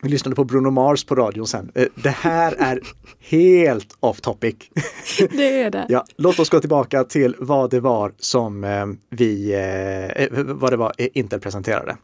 Vi 0.03 0.09
lyssnade 0.09 0.37
på 0.37 0.45
Bruno 0.45 0.71
Mars 0.71 1.05
på 1.05 1.15
radion 1.15 1.47
sen. 1.47 1.73
Eh, 1.75 1.87
det 1.95 2.11
här 2.11 2.55
är 2.59 2.81
helt 3.21 3.97
off 4.01 4.21
topic. 4.21 4.55
Det 5.31 5.61
är 5.63 5.71
det. 5.71 5.87
Ja, 5.89 6.05
låt 6.17 6.39
oss 6.39 6.51
gå 6.51 6.61
tillbaka 6.61 7.05
till 7.05 7.37
vad 7.39 7.71
det 7.71 7.81
var 7.81 8.13
som 8.19 8.65
eh, 8.65 8.87
vi, 9.11 9.55
vad 10.31 10.73
det 10.73 10.77
var 10.77 10.93
Intel 10.99 11.41
presenterade. 11.41 11.97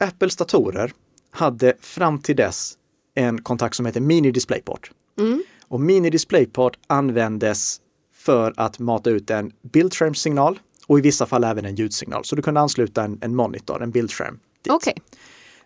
Apples 0.00 0.36
datorer 0.36 0.92
hade 1.36 1.72
fram 1.80 2.18
till 2.18 2.36
dess 2.36 2.78
en 3.14 3.42
kontakt 3.42 3.76
som 3.76 3.86
heter 3.86 4.00
Mini 4.00 4.30
DisplayPort. 4.30 4.90
Mm. 5.18 5.42
Och 5.68 5.80
Mini 5.80 6.10
DisplayPort 6.10 6.78
användes 6.86 7.80
för 8.14 8.54
att 8.56 8.78
mata 8.78 9.10
ut 9.10 9.30
en 9.30 9.52
bildskärmssignal 9.62 10.58
och 10.86 10.98
i 10.98 11.02
vissa 11.02 11.26
fall 11.26 11.44
även 11.44 11.64
en 11.64 11.74
ljudsignal. 11.74 12.24
Så 12.24 12.36
du 12.36 12.42
kunde 12.42 12.60
ansluta 12.60 13.04
en, 13.04 13.18
en 13.20 13.36
monitor, 13.36 13.82
en 13.82 13.90
bildskärm. 13.90 14.38
Dit. 14.62 14.72
Okay. 14.72 14.94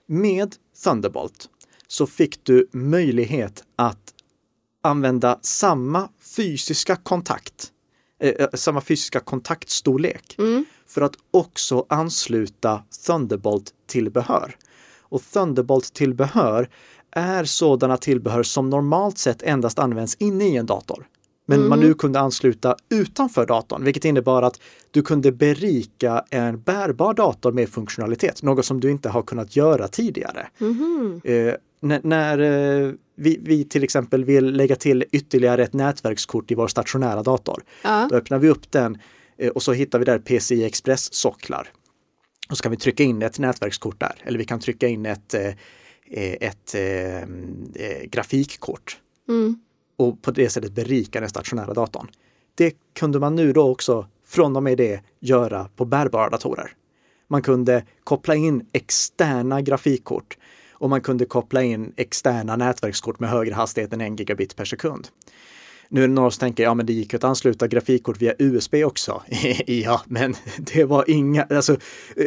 Med 0.06 0.56
Thunderbolt 0.84 1.48
så 1.86 2.06
fick 2.06 2.44
du 2.44 2.68
möjlighet 2.72 3.64
att 3.76 4.14
använda 4.82 5.38
samma 5.42 6.08
fysiska 6.36 6.96
kontakt, 6.96 7.72
eh, 8.20 8.28
eh 8.28 8.48
samma 8.54 8.80
fysiska 8.80 9.20
kontaktstorlek 9.20 10.34
mm. 10.38 10.64
för 10.86 11.00
att 11.00 11.14
också 11.30 11.86
ansluta 11.88 12.82
Thunderbolt-tillbehör. 13.06 14.56
Och 15.10 15.22
Thunderbolt-tillbehör 15.22 16.68
är 17.10 17.44
sådana 17.44 17.96
tillbehör 17.96 18.42
som 18.42 18.70
normalt 18.70 19.18
sett 19.18 19.42
endast 19.42 19.78
används 19.78 20.16
inne 20.18 20.44
i 20.44 20.56
en 20.56 20.66
dator 20.66 21.06
men 21.50 21.58
mm. 21.58 21.68
man 21.68 21.80
nu 21.80 21.94
kunde 21.94 22.20
ansluta 22.20 22.76
utanför 22.88 23.46
datorn, 23.46 23.84
vilket 23.84 24.04
innebar 24.04 24.42
att 24.42 24.60
du 24.90 25.02
kunde 25.02 25.32
berika 25.32 26.24
en 26.30 26.60
bärbar 26.60 27.14
dator 27.14 27.52
med 27.52 27.68
funktionalitet, 27.68 28.42
något 28.42 28.64
som 28.64 28.80
du 28.80 28.90
inte 28.90 29.08
har 29.08 29.22
kunnat 29.22 29.56
göra 29.56 29.88
tidigare. 29.88 30.48
Mm. 30.60 31.20
Eh, 31.24 31.54
när, 31.80 32.00
när 32.02 32.38
eh, 32.38 32.92
vi, 33.16 33.38
vi, 33.42 33.64
till 33.64 33.84
exempel 33.84 34.24
vill 34.24 34.56
lägga 34.56 34.76
till 34.76 35.04
ytterligare 35.12 35.62
ett 35.62 35.72
nätverkskort 35.72 36.50
i 36.50 36.54
vår 36.54 36.68
stationära 36.68 37.22
dator, 37.22 37.62
ja. 37.84 38.06
då 38.10 38.16
öppnar 38.16 38.38
vi 38.38 38.48
upp 38.48 38.70
den 38.70 38.98
eh, 39.38 39.50
och 39.50 39.62
så 39.62 39.72
hittar 39.72 39.98
vi 39.98 40.04
där 40.04 40.18
PCI 40.18 40.64
Express-socklar. 40.64 41.68
Och 42.50 42.56
så 42.56 42.62
kan 42.62 42.70
vi 42.70 42.76
trycka 42.76 43.02
in 43.02 43.22
ett 43.22 43.38
nätverkskort 43.38 44.00
där, 44.00 44.14
eller 44.22 44.38
vi 44.38 44.44
kan 44.44 44.60
trycka 44.60 44.88
in 44.88 45.06
ett, 45.06 45.34
eh, 45.34 45.46
eh, 46.10 46.32
ett, 46.40 46.74
ett 46.74 47.28
eh, 47.74 48.02
grafikkort. 48.10 48.98
Mm 49.28 49.60
och 50.00 50.22
på 50.22 50.30
det 50.30 50.50
sättet 50.50 50.72
berika 50.72 51.20
den 51.20 51.28
stationära 51.28 51.74
datorn. 51.74 52.10
Det 52.54 52.74
kunde 52.94 53.18
man 53.18 53.34
nu 53.34 53.52
då 53.52 53.70
också 53.70 54.06
från 54.26 54.56
och 54.56 54.62
med 54.62 54.78
det 54.78 55.00
göra 55.20 55.68
på 55.76 55.84
bärbara 55.84 56.30
datorer. 56.30 56.72
Man 57.28 57.42
kunde 57.42 57.84
koppla 58.04 58.34
in 58.34 58.66
externa 58.72 59.60
grafikkort 59.60 60.38
och 60.72 60.90
man 60.90 61.00
kunde 61.00 61.24
koppla 61.24 61.62
in 61.62 61.92
externa 61.96 62.56
nätverkskort 62.56 63.20
med 63.20 63.30
högre 63.30 63.54
hastighet 63.54 63.92
än 63.92 64.00
en 64.00 64.16
gigabit 64.16 64.56
per 64.56 64.64
sekund. 64.64 65.08
Nu 65.92 66.04
är 66.04 66.08
det 66.08 66.14
några 66.14 66.30
som 66.30 66.40
tänker, 66.40 66.62
ja 66.62 66.74
men 66.74 66.86
det 66.86 66.92
gick 66.92 67.14
att 67.14 67.24
ansluta 67.24 67.68
grafikkort 67.68 68.22
via 68.22 68.34
USB 68.38 68.74
också. 68.74 69.22
ja, 69.66 70.00
men 70.06 70.34
det 70.58 70.84
var 70.84 71.10
inga, 71.10 71.42
alltså 71.42 71.76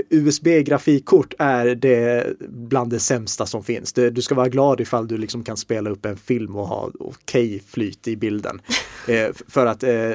USB-grafikkort 0.09 1.33
är 1.39 1.75
det 1.75 2.27
bland 2.49 2.91
det 2.91 2.99
sämsta 2.99 3.45
som 3.45 3.63
finns. 3.63 3.93
du 3.93 4.21
ska 4.21 4.35
vara 4.35 4.49
glad 4.49 4.81
ifall 4.81 5.07
du 5.07 5.17
liksom 5.17 5.43
kan 5.43 5.57
spela 5.57 5.89
upp 5.89 6.05
en 6.05 6.17
film 6.17 6.55
och 6.55 6.67
ha 6.67 6.91
okej 6.99 7.55
okay 7.55 7.59
flyt 7.67 8.07
i 8.07 8.15
bilden. 8.15 8.61
eh, 9.07 9.27
för 9.47 9.65
att 9.65 9.83
eh, 9.83 10.11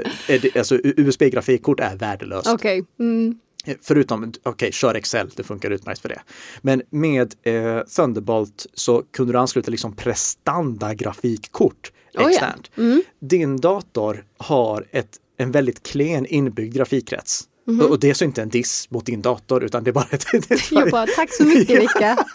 alltså, 0.57 0.79
USB-grafikkort 0.83 1.81
är 1.81 1.97
värdelöst. 1.97 2.49
Okay. 2.49 2.83
Mm. 2.99 3.39
Förutom, 3.83 4.23
okej, 4.23 4.51
okay, 4.51 4.73
kör 4.73 4.95
Excel, 4.95 5.31
det 5.37 5.43
funkar 5.43 5.71
utmärkt 5.71 6.01
för 6.01 6.09
det. 6.09 6.21
Men 6.61 6.83
med 6.91 7.35
eh, 7.43 7.81
Thunderbolt 7.97 8.67
så 8.75 9.03
kunde 9.03 9.33
du 9.33 9.39
ansluta 9.39 9.71
liksom 9.71 9.97
prestanda 9.97 10.95
grafikkort 10.95 11.93
externt. 12.19 12.71
Oh 12.77 12.83
ja. 12.83 12.83
mm. 12.83 13.03
Din 13.21 13.57
dator 13.57 14.25
har 14.39 14.87
ett, 14.91 15.17
en 15.37 15.53
väldigt 15.53 15.83
klen 15.83 16.27
inbyggd 16.27 16.75
grafikkrets. 16.75 17.45
Mm 17.69 17.81
-hmm. 17.81 17.85
Och 17.85 18.01
det 18.01 18.11
är 18.11 18.15
så 18.15 18.25
inte 18.25 18.43
en 18.43 18.49
diss 18.49 18.91
mot 18.91 19.07
din 19.07 19.23
dator 19.23 19.65
utan 19.65 19.85
det 19.85 19.91
är 19.91 19.93
bara 19.93 20.09
ett... 20.11 20.27
Jag 20.71 20.91
bara, 20.91 21.07
tack 21.07 21.35
så 21.35 21.45
mycket 21.45 21.83
Vicka! 21.83 22.27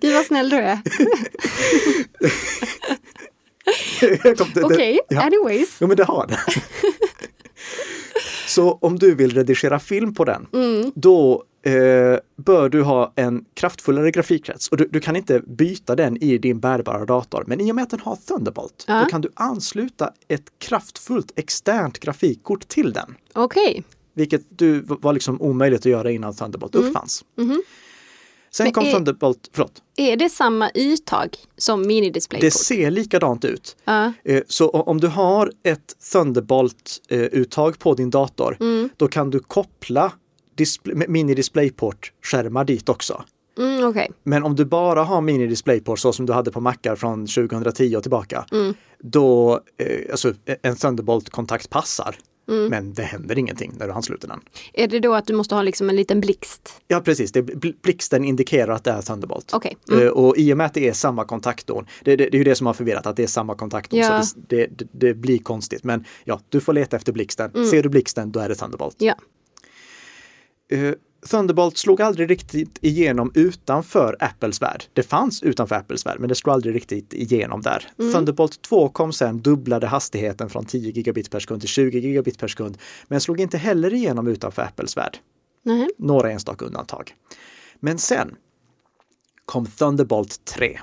Gud 0.00 0.14
vad 0.14 0.24
snäll 0.24 0.50
du 0.50 0.56
är! 0.56 0.78
Okej, 4.02 4.64
okay, 4.64 4.98
ja. 5.08 5.22
anyways. 5.22 5.76
Jo 5.80 5.86
men 5.86 5.96
det 5.96 6.04
har 6.04 6.26
det. 6.26 6.38
Så 8.50 8.72
om 8.72 8.98
du 8.98 9.14
vill 9.14 9.34
redigera 9.34 9.78
film 9.78 10.14
på 10.14 10.24
den, 10.24 10.46
mm. 10.52 10.92
då 10.94 11.44
eh, 11.62 11.72
bör 12.36 12.68
du 12.68 12.82
ha 12.82 13.12
en 13.16 13.44
kraftfullare 13.54 14.10
grafikkrets. 14.10 14.68
Och 14.68 14.76
du, 14.76 14.88
du, 14.90 15.00
kan 15.00 15.16
inte 15.16 15.40
byta 15.40 15.96
den 15.96 16.16
i 16.16 16.38
din 16.38 16.60
bärbara 16.60 17.04
dator. 17.04 17.44
Men 17.46 17.60
i 17.60 17.72
och 17.72 17.76
med 17.76 17.82
att 17.82 17.90
den 17.90 18.00
har 18.00 18.16
Thunderbolt, 18.16 18.84
ja. 18.88 19.00
då 19.00 19.06
kan 19.06 19.20
du 19.20 19.30
ansluta 19.34 20.12
ett 20.28 20.44
kraftfullt 20.58 21.32
externt 21.36 21.98
grafikkort 21.98 22.68
till 22.68 22.92
den. 22.92 23.14
Okej. 23.32 23.70
Okay. 23.70 23.82
Vilket 24.14 24.42
du 24.48 24.80
var 24.80 25.12
liksom 25.12 25.42
omöjligt 25.42 25.80
att 25.80 25.86
göra 25.86 26.10
innan 26.10 26.34
Thunderbolt 26.34 26.74
mm. 26.74 26.86
uppfanns. 26.86 27.24
Mm. 27.38 27.62
Sen 28.52 28.64
Men 28.64 28.72
kom 28.72 28.84
är- 28.86 28.92
Thunderbolt, 28.92 29.48
förlåt, 29.52 29.82
Är 29.96 30.16
det 30.16 30.28
samma 30.30 30.70
yttag 30.74 31.36
som 31.56 31.82
det 31.82 31.88
mini-displayport? 31.88 32.52
ser 32.52 32.90
likadant 32.90 33.44
ut. 33.44 33.76
Eh, 34.24 34.42
Så 34.48 34.68
om 34.70 35.00
du 35.00 35.06
har 35.06 35.52
ett 35.62 35.94
Thunderbolt-uttag 36.12 37.78
på 37.78 37.94
din 37.94 38.10
dator, 38.10 38.56
Mm. 38.60 38.88
då 38.96 39.08
kan 39.08 39.30
du 39.30 39.38
koppla 39.40 40.12
display- 40.56 41.08
mini-displayport-skärmar 41.08 42.64
dit 42.64 42.88
också. 42.88 43.24
Mm, 43.58 43.84
Okej, 43.88 44.10
Men 44.22 44.42
om 44.44 44.56
du 44.56 44.64
bara 44.64 45.02
har 45.04 45.20
mini-displayport 45.20 45.98
så 45.98 46.12
som 46.12 46.26
du 46.26 46.32
hade 46.32 46.50
på 46.50 46.60
Macar 46.60 46.96
från 46.96 47.26
2010 47.26 47.96
och 47.96 48.02
tillbaka, 48.02 48.44
Mm. 48.52 48.74
då, 48.98 49.60
eh, 49.78 50.10
alltså 50.10 50.32
en 50.62 50.76
Thunderbolt-kontakt 50.76 51.70
passar. 51.70 52.16
Mm. 52.50 52.66
Men 52.66 52.92
det 52.94 53.02
händer 53.02 53.38
ingenting 53.38 53.72
när 53.78 53.86
du 53.86 53.92
ansluter 53.92 54.28
den. 54.28 54.40
är 54.72 54.88
det 54.88 55.00
då 55.00 55.14
att 55.14 55.26
du 55.26 55.34
måste 55.34 55.54
ha 55.54 55.62
liksom 55.62 55.88
en 55.90 55.96
liten 55.96 56.20
blixt? 56.20 56.80
Ja 56.88 57.00
precis, 57.00 57.32
det, 57.32 57.42
bl- 57.42 57.74
blixten 57.82 58.24
indikerar 58.24 58.72
att 58.72 58.84
det 58.84 58.90
är 58.90 59.02
Thunderbolt. 59.02 59.52
Mm. 59.90 60.02
Eh, 60.06 60.08
Och 60.08 60.38
i 60.38 60.52
och 60.52 60.56
med 60.56 60.66
att 60.66 60.74
det 60.74 60.88
är 60.88 60.92
samma 60.92 61.24
kontaktdon, 61.24 61.86
det, 62.04 62.16
det, 62.16 62.24
det 62.30 62.36
är 62.36 62.38
ju 62.38 62.44
det 62.44 62.54
som 62.54 62.66
har 62.66 62.74
förvirrat, 62.74 63.06
att 63.06 63.16
det 63.16 63.22
är 63.22 63.26
samma 63.26 63.54
kontaktdon, 63.54 63.98
Ja. 64.00 64.22
så 64.22 64.38
det, 64.48 64.66
det, 64.92 65.14
blir 65.14 65.38
konstigt. 65.38 65.84
Men 65.84 66.04
ja, 66.24 66.40
du 66.48 66.60
får 66.60 66.72
leta 66.72 66.96
efter 66.96 67.12
blixten. 67.12 67.50
Mm. 67.54 67.66
Ser 67.66 67.82
du 67.82 67.88
blixten, 67.88 68.32
då 68.32 68.40
är 68.40 68.48
det 68.48 68.54
Thunderbolt. 68.54 68.96
Ja. 68.98 69.14
Eh, 70.72 70.92
Thunderbolt 71.28 71.76
slog 71.76 72.00
aldrig 72.00 72.30
riktigt 72.30 72.78
igenom 72.80 73.32
utanför 73.34 74.16
Apples 74.20 74.62
värld. 74.62 74.84
Det 74.92 75.02
fanns 75.02 75.42
utanför 75.42 75.76
Apples 75.76 76.06
värld, 76.06 76.16
men 76.20 76.28
det 76.28 76.34
slog 76.34 76.54
aldrig 76.54 76.74
riktigt 76.74 77.14
igenom 77.14 77.60
där. 77.60 77.88
Mm. 77.98 78.12
Thunderbolt 78.12 78.62
2 78.62 78.88
kom 78.88 79.12
sen, 79.12 79.38
dubblade 79.38 79.86
hastigheten 79.86 80.48
från 80.48 80.64
10 80.64 80.90
gigabit 80.90 81.30
per 81.30 81.40
sekund 81.40 81.60
till 81.60 81.68
20 81.68 81.98
gigabit 81.98 82.38
per 82.38 82.48
sekund, 82.48 82.78
men 83.08 83.20
slog 83.20 83.40
inte 83.40 83.58
heller 83.58 83.94
igenom 83.94 84.28
utanför 84.28 84.62
Apples 84.62 84.96
värld. 84.96 85.18
Nej. 85.62 85.88
Några 85.98 86.30
enstaka 86.30 86.64
undantag. 86.64 87.14
Men 87.80 87.98
sen 87.98 88.36
kom 89.44 89.66
Thunderbolt 89.66 90.44
3. 90.44 90.80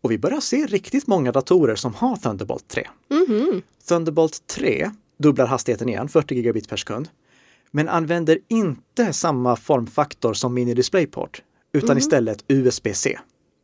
Och 0.00 0.10
vi 0.10 0.18
börjar 0.18 0.40
se 0.40 0.66
riktigt 0.66 1.06
många 1.06 1.32
datorer 1.32 1.76
som 1.76 1.94
har 1.94 2.16
Thunderbolt 2.16 2.68
3. 2.68 2.88
Mhm. 3.10 3.62
Thunderbolt 3.88 4.46
3 4.46 4.90
dubblar 5.18 5.46
hastigheten 5.46 5.88
igen, 5.88 6.08
40 6.08 6.34
gigabit 6.34 6.68
per 6.68 6.76
sekund, 6.76 7.08
men 7.72 7.88
använder 7.88 8.38
inte 8.48 9.12
samma 9.12 9.56
formfaktor 9.56 10.34
som 10.34 10.54
Mini 10.54 10.74
DisplayPort, 10.74 11.42
utan 11.72 11.98
istället 11.98 12.44
USB-C. 12.48 13.18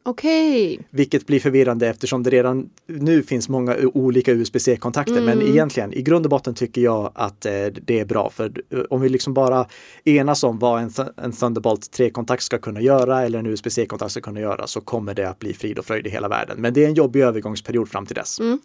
Okej. 0.09 0.81
Vilket 0.91 1.27
blir 1.27 1.41
förvirrande 1.41 1.89
eftersom 1.89 2.23
det 2.23 2.31
redan 2.31 2.71
nu 2.87 3.23
finns 3.23 3.49
många 3.49 3.77
olika 3.95 4.33
USB-C-kontakter. 4.33 5.21
Men 5.21 5.43
egentligen, 5.43 5.93
i 5.93 6.03
grund 6.03 6.27
och 6.27 6.31
botten 6.31 6.55
tycker 6.55 6.81
jag 6.81 7.13
att 7.15 7.47
eh, 7.47 7.53
det 7.67 8.01
är 8.01 8.05
bra. 8.05 8.31
För 8.31 8.53
eh, 8.71 8.81
om 8.91 9.01
vi 9.01 9.09
liksom 9.09 9.35
bara 9.35 9.67
enas 10.05 10.45
om 10.45 10.59
vad 10.59 10.83
en, 10.83 10.91
Th- 10.91 11.13
en 11.17 11.33
Thunderbolt 11.33 11.99
3-kontakt 11.99 12.43
ska 12.43 12.59
kunna 12.59 12.81
göra 12.81 13.23
eller 13.23 13.39
en 13.39 13.47
USB-C-kontakt 13.47 14.11
ska 14.11 14.21
kunna 14.21 14.41
göra 14.41 14.67
så 14.67 14.81
kommer 14.81 15.15
det 15.15 15.29
att 15.29 15.39
bli 15.39 15.55
frid 15.55 15.79
och 15.79 15.85
fröjd 15.85 16.07
i 16.07 16.11
hela 16.11 16.29
världen. 16.29 16.61
Men 16.61 16.75
det 16.75 16.85
är 16.85 16.89
en 16.89 16.95
jobbig 16.95 17.21
övergångsperiod 17.21 17.89
fram 17.89 18.07
till 18.07 18.17
dess. 18.17 18.41
Mm. 18.41 18.59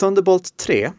Thunderbolt 0.00 0.56
3 0.56 0.90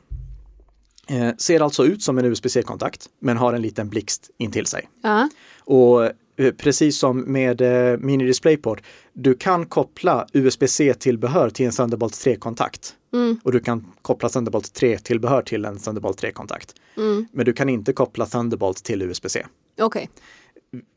eh, 1.10 1.36
ser 1.38 1.62
alltså 1.62 1.86
ut 1.86 2.04
som 2.04 2.18
en 2.18 2.26
USB-C-kontakt 2.26 3.10
men 3.20 3.38
har 3.38 3.54
en 3.54 3.62
liten 3.62 3.90
blixt 3.90 4.30
intill 4.38 4.66
sig. 4.66 4.90
Ja. 5.02 5.30
Och 5.60 6.06
eh, 6.06 6.12
precis 6.58 7.00
som 7.00 7.20
med 7.20 7.62
eh, 7.62 7.98
Mini 7.98 8.26
DisplayPort, 8.26 8.82
du 9.14 9.34
kan 9.34 9.66
koppla 9.66 10.28
USB-C-tillbehör 10.34 11.50
till 11.50 11.66
en 11.66 11.72
Thunderbolt 11.72 12.14
3-kontakt. 12.14 12.96
Mm. 13.14 13.40
Och 13.44 13.52
du 13.52 13.60
kan 13.60 13.86
koppla 14.02 14.30
Thunderbolt 14.30 14.82
3-tillbehör 14.82 15.42
till 15.42 15.66
en 15.66 15.80
Thunderbolt 15.80 16.24
3-kontakt. 16.24 16.76
Mm. 16.98 17.28
Men 17.32 17.46
du 17.46 17.54
kan 17.54 17.70
inte 17.70 17.94
koppla 17.94 18.26
Thunderbolt 18.26 18.84
till 18.84 19.02
USB-C. 19.02 19.46
Okej. 19.82 20.10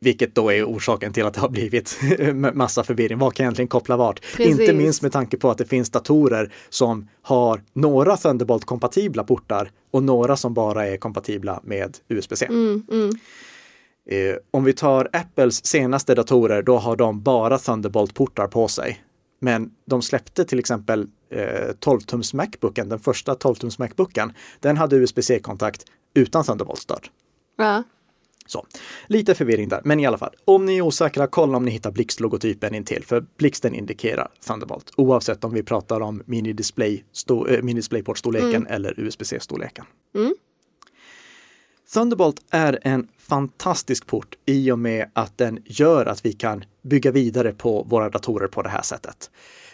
Vilket 0.00 0.34
då 0.34 0.52
är 0.52 0.64
orsaken 0.64 1.12
till 1.12 1.26
att 1.26 1.34
det 1.34 1.40
har 1.40 1.48
blivit 1.48 2.00
massa 2.54 2.84
förvirring. 2.84 3.18
Vad 3.18 3.34
kan 3.34 3.44
egentligen 3.44 3.68
koppla 3.68 3.96
vart? 3.96 4.20
Precis. 4.36 4.60
Inte 4.60 4.72
minst 4.72 5.02
med 5.02 5.12
tanke 5.12 5.36
på 5.36 5.50
att 5.50 5.58
det 5.58 5.64
finns 5.64 5.90
datorer 5.90 6.52
som 6.68 7.08
har 7.22 7.62
några 7.72 8.16
Thunderbolt-kompatibla 8.16 9.24
portar 9.24 9.70
och 9.90 10.02
några 10.02 10.36
som 10.36 10.54
bara 10.54 10.86
är 10.86 10.96
kompatibla 10.96 11.60
med 11.64 11.98
USB-C. 12.08 12.46
Mm, 12.46 12.82
mm. 12.90 13.10
Eh, 14.10 14.36
om 14.50 14.64
vi 14.64 14.72
tar 14.72 15.08
Apples 15.12 15.66
senaste 15.66 16.14
datorer, 16.14 16.62
då 16.62 16.78
har 16.78 16.96
de 16.96 17.22
bara 17.22 17.58
Thunderbolt-portar 17.58 18.46
på 18.46 18.68
sig. 18.68 19.02
Men 19.40 19.70
de 19.86 20.02
släppte 20.02 20.44
till 20.44 20.58
exempel 20.58 21.06
eh, 21.30 21.68
12-tums 21.80 22.36
Macbooken, 22.36 22.88
den 22.88 22.98
första 22.98 23.34
12-tums 23.34 23.78
Macbooken. 23.78 24.32
Den 24.60 24.76
hade 24.76 24.96
USB-C-kontakt 24.96 25.84
utan 26.14 26.44
Thunderbolt-stöd. 26.44 27.06
Ja. 27.56 27.82
Så, 28.46 28.66
lite 29.06 29.34
förvirring 29.34 29.68
där, 29.68 29.80
men 29.84 30.00
i 30.00 30.06
alla 30.06 30.18
fall. 30.18 30.34
Om 30.44 30.66
ni 30.66 30.76
är 30.76 30.82
osäkra, 30.82 31.26
kolla 31.26 31.56
om 31.56 31.64
ni 31.64 31.70
hittar 31.70 31.90
blixtlogotypen 31.90 32.74
intill, 32.74 33.04
för 33.04 33.24
blixten 33.36 33.74
indikerar 33.74 34.28
Thunderbolt, 34.46 34.92
oavsett 34.96 35.44
om 35.44 35.52
vi 35.52 35.62
pratar 35.62 36.00
om 36.00 36.22
mini-display, 36.26 37.04
sto, 37.12 37.46
eh, 37.48 37.62
mini-displayport-storleken 37.62 38.66
eller 38.66 39.00
USB-C-storleken. 39.00 39.84
Mm. 40.14 40.34
Thunderbolt 41.92 42.42
är 42.50 42.78
en 42.82 43.08
fantastisk 43.18 44.06
port 44.06 44.34
i 44.46 44.70
och 44.70 44.78
med 44.78 45.10
att 45.12 45.38
den 45.38 45.58
gör 45.64 46.06
att 46.06 46.24
vi 46.24 46.32
kan 46.32 46.64
bygga 46.82 47.10
vidare 47.10 47.52
på 47.52 47.82
våra 47.82 48.10
datorer 48.10 48.48
på 48.48 48.62
det 48.62 48.68
här 48.68 48.82
sättet. 48.82 49.30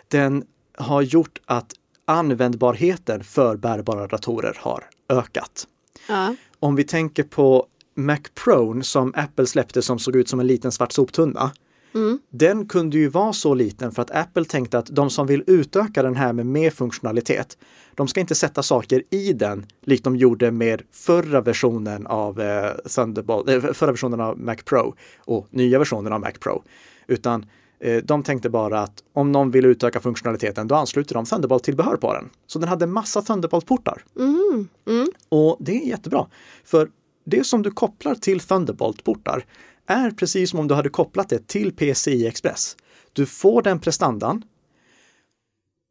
Den 0.08 0.44
har 0.74 1.02
gjort 1.02 1.40
att 1.44 1.72
användbarheten 2.04 3.24
för 3.24 3.56
bärbara 3.56 4.06
datorer 4.06 4.56
har 4.60 4.84
ökat. 5.08 5.66
Ja. 6.08 6.34
Om 6.58 6.76
vi 6.76 6.84
tänker 6.84 7.22
på 7.22 7.66
Mac 7.98 8.20
Pro 8.44 8.82
som 8.82 9.12
Apple 9.16 9.46
släppte 9.46 9.82
som 9.82 9.98
såg 9.98 10.16
ut 10.16 10.28
som 10.28 10.40
en 10.40 10.46
liten 10.46 10.72
svart 10.72 10.92
soptunna. 10.92 11.52
Mm. 11.94 12.18
Den 12.30 12.68
kunde 12.68 12.98
ju 12.98 13.08
vara 13.08 13.32
så 13.32 13.54
liten 13.54 13.92
för 13.92 14.02
att 14.02 14.10
Apple 14.10 14.44
tänkte 14.44 14.78
att 14.78 14.86
de 14.86 15.10
som 15.10 15.26
vill 15.26 15.44
utöka 15.46 16.02
den 16.02 16.16
här 16.16 16.32
med 16.32 16.46
mer 16.46 16.70
funktionalitet, 16.70 17.58
de 17.94 18.08
ska 18.08 18.20
inte 18.20 18.34
sätta 18.34 18.62
saker 18.62 19.02
i 19.10 19.32
den 19.32 19.66
likt 19.82 20.04
de 20.04 20.16
gjorde 20.16 20.50
med 20.50 20.82
förra 20.92 21.40
versionen 21.40 22.06
av 22.06 22.40
eh, 22.40 22.70
Thunderbolt, 22.96 23.48
eh, 23.48 23.60
förra 23.60 23.90
versionen 23.90 24.20
av 24.20 24.38
Mac 24.38 24.56
Pro 24.64 24.94
och 25.18 25.46
nya 25.50 25.78
versionen 25.78 26.12
av 26.12 26.20
Mac 26.20 26.32
Pro. 26.40 26.62
Utan 27.06 27.46
eh, 27.80 28.02
de 28.04 28.22
tänkte 28.22 28.50
bara 28.50 28.80
att 28.80 29.02
om 29.12 29.32
någon 29.32 29.50
vill 29.50 29.64
utöka 29.64 30.00
funktionaliteten, 30.00 30.68
då 30.68 30.74
ansluter 30.74 31.14
de 31.14 31.24
Thunderbolt-tillbehör 31.24 31.96
på 31.96 32.12
den. 32.12 32.28
Så 32.46 32.58
den 32.58 32.68
hade 32.68 32.86
massa 32.86 33.22
Thunderbolt-portar. 33.22 34.02
Mm. 34.18 34.68
Mm. 34.86 35.08
Och 35.28 35.56
det 35.60 35.82
är 35.82 35.86
jättebra. 35.86 36.26
För 36.64 36.88
det 37.28 37.44
som 37.44 37.62
du 37.62 37.70
kopplar 37.70 38.14
till 38.14 38.40
Thunderbolt-portar 38.40 39.44
är 39.86 40.10
precis 40.10 40.50
som 40.50 40.58
om 40.58 40.68
du 40.68 40.74
hade 40.74 40.88
kopplat 40.88 41.28
det 41.28 41.46
till 41.46 41.72
PCI 41.72 42.26
Express. 42.26 42.76
Du 43.12 43.26
får 43.26 43.62
den 43.62 43.80
prestandan 43.80 44.42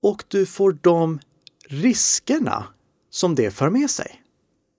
och 0.02 0.24
du 0.28 0.46
får 0.46 0.78
de 0.82 1.20
riskerna 1.68 2.64
som 3.10 3.36
det 3.36 3.52
för 3.52 3.70
med 3.70 3.90
sig. 3.90 4.22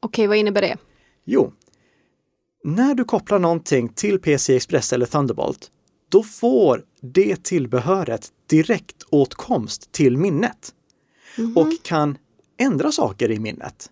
Okej, 0.00 0.26
vad 0.26 0.36
innebär 0.36 0.60
det? 0.60 0.76
Jo, 1.24 1.52
när 2.64 2.94
du 2.94 3.04
kopplar 3.04 3.38
någonting 3.38 3.88
till 3.88 4.18
PCI 4.18 4.56
Express 4.56 4.92
eller 4.92 5.06
Thunderbolt, 5.06 5.70
då 6.08 6.22
får 6.22 6.84
det 7.00 7.44
tillbehöret 7.44 8.32
direkt 8.46 9.02
åtkomst 9.10 9.92
till 9.92 10.16
minnet 10.16 10.74
och 11.56 11.72
kan 11.82 12.18
ändra 12.58 12.92
saker 12.92 13.30
i 13.30 13.38
minnet. 13.38 13.90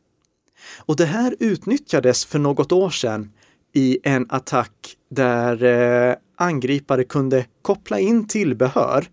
Och 0.79 0.97
det 0.97 1.05
här 1.05 1.37
utnyttjades 1.39 2.25
för 2.25 2.39
något 2.39 2.73
år 2.73 2.91
sedan 2.91 3.33
i 3.73 3.99
en 4.03 4.27
attack 4.29 4.97
där 5.11 5.65
eh, 5.65 6.17
angripare 6.37 7.05
kunde 7.05 7.47
koppla 7.63 7.99
in 7.99 8.29
tillbehör 8.29 9.07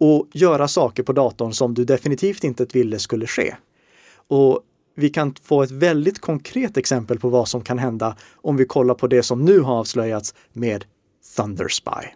och 0.00 0.28
göra 0.32 0.68
saker 0.68 1.02
på 1.02 1.12
datorn 1.12 1.52
som 1.52 1.74
du 1.74 1.84
definitivt 1.84 2.44
inte 2.44 2.66
ville 2.72 2.98
skulle 2.98 3.26
ske. 3.26 3.56
Och 4.28 4.62
vi 4.94 5.08
kan 5.08 5.34
få 5.42 5.62
ett 5.62 5.70
väldigt 5.70 6.18
konkret 6.18 6.76
exempel 6.76 7.18
på 7.18 7.28
vad 7.28 7.48
som 7.48 7.60
kan 7.60 7.78
hända 7.78 8.16
om 8.34 8.56
vi 8.56 8.64
kollar 8.64 8.94
på 8.94 9.06
det 9.06 9.22
som 9.22 9.44
nu 9.44 9.60
har 9.60 9.74
avslöjats 9.74 10.34
med 10.52 10.84
Thunderspy. 11.36 12.06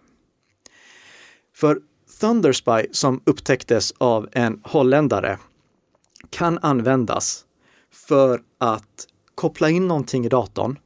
För 1.55 1.79
Thunderspy 2.19 2.85
som 2.91 3.21
upptäcktes 3.25 3.93
av 3.97 4.29
en 4.31 4.61
holländare 4.63 5.37
kan 6.29 6.59
användas 6.61 7.45
för 7.93 8.41
att 8.57 9.07
koppla 9.35 9.69
in 9.69 9.87
någonting 9.87 10.25
i 10.25 10.29
datorn 10.29 10.79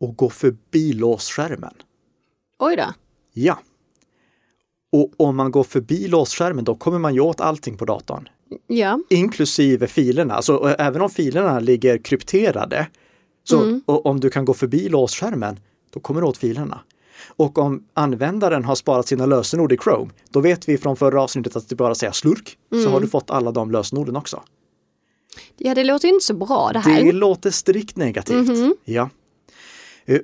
och 0.00 0.16
gå 0.16 0.30
förbi 0.30 0.92
låsskärmen. 0.92 1.74
Oj 2.58 2.76
då. 2.76 2.84
Ja. 3.32 3.58
Och 4.92 5.12
om 5.16 5.36
man 5.36 5.50
går 5.50 5.64
förbi 5.64 6.08
låsskärmen, 6.08 6.64
då 6.64 6.74
kommer 6.74 6.98
man 6.98 7.14
ju 7.14 7.20
åt 7.20 7.40
allting 7.40 7.76
på 7.76 7.84
datorn. 7.84 8.28
Ja. 8.66 8.98
Inklusive 9.10 9.86
filerna. 9.86 10.34
Alltså, 10.34 10.74
även 10.78 11.02
om 11.02 11.10
filerna 11.10 11.60
ligger 11.60 11.98
krypterade, 11.98 12.86
så 13.44 13.62
Mm. 13.62 13.82
om 13.86 14.20
du 14.20 14.30
kan 14.30 14.44
gå 14.44 14.54
förbi 14.54 14.88
låsskärmen, 14.88 15.60
då 15.90 16.00
kommer 16.00 16.20
du 16.20 16.26
åt 16.26 16.36
filerna. 16.36 16.80
Och 17.36 17.58
om 17.58 17.86
användaren 17.94 18.64
har 18.64 18.74
sparat 18.74 19.06
sina 19.08 19.26
lösenord 19.26 19.72
i 19.72 19.76
Chrome, 19.78 20.10
då 20.30 20.40
vet 20.40 20.68
vi 20.68 20.78
från 20.78 20.96
förra 20.96 21.22
avsnittet 21.22 21.56
att 21.56 21.68
det 21.68 21.74
bara 21.76 21.94
säger 21.94 22.12
slurk, 22.12 22.58
så 22.70 22.76
Mm. 22.76 22.92
har 22.92 23.00
du 23.00 23.08
fått 23.08 23.30
alla 23.30 23.52
de 23.52 23.70
lösenorden 23.70 24.16
också. 24.16 24.42
Ja, 25.56 25.74
det 25.74 25.84
låter 25.84 26.08
inte 26.08 26.24
så 26.24 26.34
bra 26.34 26.70
det 26.72 26.78
här. 26.78 27.04
Det 27.04 27.12
låter 27.12 27.50
strikt 27.50 27.96
negativt. 27.96 28.48
Mhm. 28.48 28.76
Ja. 28.84 29.10
Eh, 30.04 30.20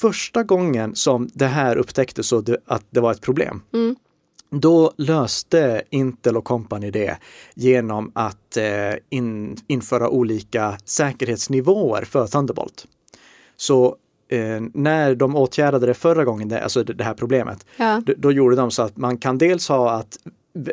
första 0.00 0.42
gången 0.42 0.94
som 0.94 1.28
det 1.34 1.46
här 1.46 1.76
upptäcktes 1.76 2.30
det, 2.44 2.56
att 2.66 2.84
det 2.90 3.00
var 3.00 3.12
ett 3.12 3.20
problem, 3.20 3.62
Mm. 3.74 3.96
då 4.50 4.92
löste 4.96 5.82
Intel 5.90 6.36
och 6.36 6.44
Company 6.44 6.90
det 6.90 7.18
genom 7.54 8.12
att 8.14 8.56
eh, 8.56 8.64
in, 9.10 9.56
införa 9.66 10.08
olika 10.08 10.78
säkerhetsnivåer 10.84 12.04
för 12.04 12.26
Thunderbolt. 12.26 12.86
Så 13.56 13.96
eh, 14.28 14.60
när 14.74 15.14
de 15.14 15.36
åtgärdade 15.36 15.86
det 15.86 15.94
förra 15.94 16.24
gången, 16.24 16.48
det, 16.48 16.62
alltså 16.62 16.84
det, 16.84 16.92
det 16.94 17.04
här 17.04 17.14
problemet, 17.14 17.66
Ja. 17.76 18.02
då, 18.06 18.12
då 18.18 18.32
gjorde 18.32 18.56
de 18.56 18.70
så 18.70 18.82
att 18.82 18.96
man 18.96 19.18
kan 19.18 19.38
dels 19.38 19.68
ha 19.68 19.90
att 19.90 20.18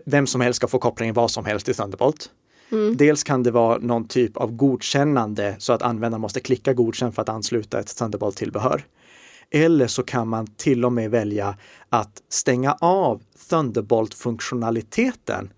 vem 0.06 0.28
som 0.28 0.42
helst 0.42 0.58
ska 0.58 0.68
få 0.68 0.80
koppla 0.80 1.06
in 1.06 1.14
vad 1.14 1.32
som 1.32 1.46
helst 1.46 1.70
i 1.70 1.74
Thunderbolt. 1.74 2.30
Mm. 2.72 2.98
Dels 2.98 3.24
kan 3.24 3.44
det 3.44 3.52
vara 3.52 3.78
någon 3.78 4.08
typ 4.08 4.38
av 4.38 4.52
godkännande 4.52 5.56
så 5.60 5.74
att 5.74 5.82
användaren 5.82 6.22
måste 6.22 6.40
klicka 6.40 6.74
godkänn 6.74 7.12
för 7.12 7.22
att 7.22 7.30
ansluta 7.30 7.80
ett 7.80 7.98
Thunderbolt-tillbehör. 7.98 8.84
Eller 9.52 9.88
så 9.88 10.04
kan 10.04 10.28
man 10.28 10.48
till 10.48 10.86
och 10.86 10.94
med 10.94 11.12
välja 11.12 11.58
att 11.90 12.22
stänga 12.30 12.74
av 12.74 13.22
Thunderbolt-funktionaliteten 13.50 15.50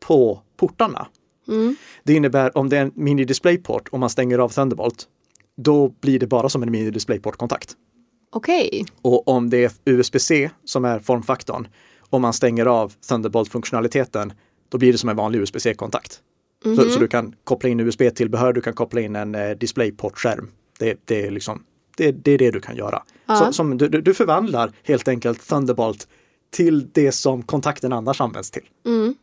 på 0.00 0.42
portarna. 0.56 1.06
Mm. 1.48 1.76
Det 2.04 2.14
innebär 2.14 2.58
om 2.58 2.68
det 2.68 2.76
är 2.76 2.82
en 2.82 2.92
mini 2.94 3.24
DisplayPort 3.24 3.88
och 3.88 3.98
man 3.98 4.10
stänger 4.10 4.38
av 4.38 4.48
Thunderbolt, 4.48 5.08
då 5.56 5.88
blir 6.00 6.18
det 6.18 6.26
bara 6.26 6.48
som 6.48 6.62
en 6.62 6.70
mini 6.70 6.90
DisplayPort-kontakt. 6.90 7.76
Okej. 8.32 8.86
Och 9.02 9.28
om 9.28 9.50
det 9.50 9.64
är 9.64 9.72
USB-C 9.84 10.50
som 10.64 10.84
är 10.84 11.00
formfaktorn, 11.00 11.68
om 12.10 12.22
man 12.22 12.32
stänger 12.32 12.66
av 12.66 12.92
Thunderbolt-funktionaliteten, 13.08 14.32
då 14.68 14.78
blir 14.78 14.92
det 14.92 14.98
som 14.98 15.08
en 15.08 15.16
vanlig 15.16 15.40
USB-C-kontakt. 15.40 16.20
Så, 16.64 16.90
så 16.90 16.98
du 16.98 17.08
kan 17.08 17.34
koppla 17.44 17.68
in 17.68 17.80
USB-tillbehör, 17.80 18.52
du 18.52 18.60
kan 18.60 18.74
koppla 18.74 19.00
in 19.00 19.16
en 19.16 19.34
eh, 19.34 19.50
DisplayPort-skärm. 19.50 20.50
Det, 20.78 20.98
det, 21.04 21.26
är 21.26 21.30
liksom, 21.30 21.64
det, 21.96 22.12
det 22.12 22.32
är 22.32 22.38
det 22.38 22.50
du 22.50 22.60
kan 22.60 22.76
göra. 22.76 23.02
Ja. 23.26 23.36
Så, 23.36 23.52
som, 23.52 23.78
du, 23.78 23.88
du 23.88 24.00
du 24.00 24.14
förvandlar 24.14 24.72
helt 24.82 25.08
enkelt 25.08 25.48
Thunderbolt 25.48 26.08
till 26.50 26.88
det 26.92 27.12
som 27.12 27.42
kontakten 27.42 27.92
annars 27.92 28.20
används 28.20 28.50
till. 28.50 28.64
Mm. 28.86 29.14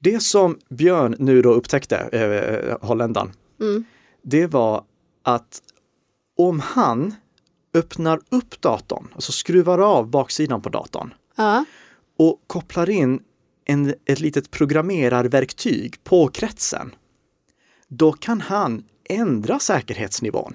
Det 0.00 0.22
som 0.22 0.58
Björn 0.68 1.16
nu 1.18 1.42
då 1.42 1.52
upptäckte, 1.52 1.96
eh, 1.96 2.88
holländaren, 2.88 3.32
Mm. 3.60 3.84
det 4.22 4.46
var 4.46 4.84
att 5.22 5.62
om 6.36 6.60
han 6.60 7.14
öppnar 7.74 8.20
upp 8.30 8.60
datorn, 8.60 9.08
alltså 9.14 9.32
skruvar 9.32 9.78
av 9.78 10.10
baksidan 10.10 10.62
på 10.62 10.68
datorn 10.68 11.14
Ja. 11.36 11.64
och 12.18 12.40
kopplar 12.46 12.90
in 12.90 13.20
en, 13.66 13.94
ett 14.04 14.20
litet 14.20 14.50
programmerarverktyg 14.50 16.04
på 16.04 16.28
kretsen, 16.28 16.94
då 17.88 18.12
kan 18.12 18.40
han 18.40 18.84
ändra 19.08 19.58
säkerhetsnivån. 19.58 20.54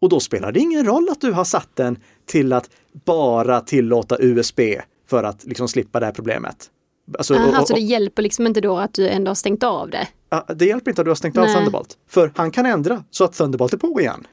Och 0.00 0.08
då 0.08 0.20
spelar 0.20 0.52
det 0.52 0.60
ingen 0.60 0.84
roll 0.86 1.08
att 1.10 1.20
du 1.20 1.32
har 1.32 1.44
satt 1.44 1.68
den 1.76 1.98
till 2.26 2.52
att 2.52 2.70
bara 3.04 3.60
tillåta 3.60 4.16
USB 4.20 4.60
för 5.08 5.24
att 5.24 5.44
liksom 5.44 5.68
slippa 5.68 6.00
det 6.00 6.06
här 6.06 6.12
problemet. 6.12 6.70
Alltså, 7.18 7.34
och- 7.34 7.40
Aha, 7.40 7.60
och- 7.60 7.68
så 7.68 7.74
det 7.74 7.80
hjälper 7.80 8.22
liksom 8.22 8.46
inte 8.46 8.60
då 8.60 8.78
att 8.78 8.94
du 8.94 9.08
ändå 9.08 9.30
har 9.30 9.34
stängt 9.34 9.62
av 9.62 9.90
det? 9.90 10.08
Det 10.54 10.64
hjälper 10.66 10.90
inte 10.90 11.00
att 11.02 11.06
du 11.06 11.10
har 11.10 11.14
stängt 11.16 11.36
av 11.38 11.44
Nej. 11.44 11.54
Thunderbolt, 11.54 11.98
för 12.08 12.32
han 12.36 12.50
kan 12.50 12.66
ändra 12.66 13.04
så 13.10 13.24
att 13.24 13.32
Thunderbolt 13.32 13.72
är 13.72 13.76
på 13.78 14.00
igen. 14.00 14.26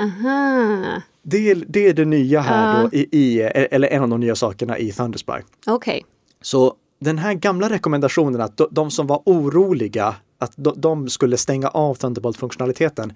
Aha, 0.00 0.84
Det 1.22 1.50
är 1.50 1.64
det, 1.68 1.86
är 1.88 1.92
det 1.94 2.04
nya 2.04 2.40
här 2.40 2.76
Ja. 2.82 2.88
då, 2.92 2.96
i, 2.96 3.08
i, 3.12 3.40
eller 3.40 3.88
en 3.88 4.02
av 4.02 4.08
de 4.08 4.20
nya 4.20 4.34
sakerna 4.36 4.78
i 4.78 4.92
Thunderspy. 4.92 5.32
okej. 5.66 6.04
Så 6.42 6.74
den 7.04 7.18
här 7.18 7.34
gamla 7.34 7.68
rekommendationen 7.68 8.40
att 8.40 8.60
de, 8.70 8.90
som 8.90 9.06
var 9.06 9.22
oroliga 9.26 10.14
att 10.38 10.52
de, 10.56 11.08
skulle 11.08 11.36
stänga 11.36 11.68
av 11.68 11.94
Thunderbolt-funktionaliteten, 11.94 13.12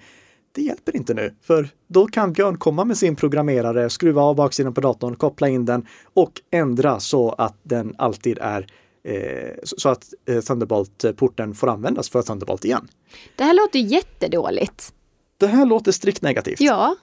det 0.53 0.62
hjälper 0.62 0.96
inte 0.96 1.14
nu, 1.14 1.35
för 1.42 1.68
då 1.88 2.07
kan 2.07 2.33
Björn 2.33 2.59
komma 2.59 2.85
med 2.85 2.98
sin 2.98 3.16
programmerare, 3.16 3.90
skruva 3.90 4.22
av 4.22 4.37
baksidan 4.37 4.74
på 4.74 4.81
datorn, 4.81 5.16
koppla 5.16 5.48
in 5.48 5.64
den 5.64 5.87
och 6.14 6.33
ändra 6.51 7.01
så 7.01 7.31
att 7.31 7.57
den 7.62 7.94
alltid 7.98 8.38
är 8.40 8.66
eh, 9.05 9.55
så 9.62 9.88
att 9.88 10.05
eh, 10.29 10.40
Thunderbolt-porten 10.40 11.55
får 11.55 11.68
användas 11.68 12.09
för 12.09 12.22
Thunderbolt 12.22 12.64
igen. 12.64 12.88
Det 13.37 13.44
här 13.44 13.55
låter 13.55 13.79
jättedåligt. 13.79 14.92
Det 15.37 15.46
här 15.46 15.66
låter 15.66 15.92
strikt 15.92 16.22
negativt. 16.22 16.61
Ja, 16.61 16.96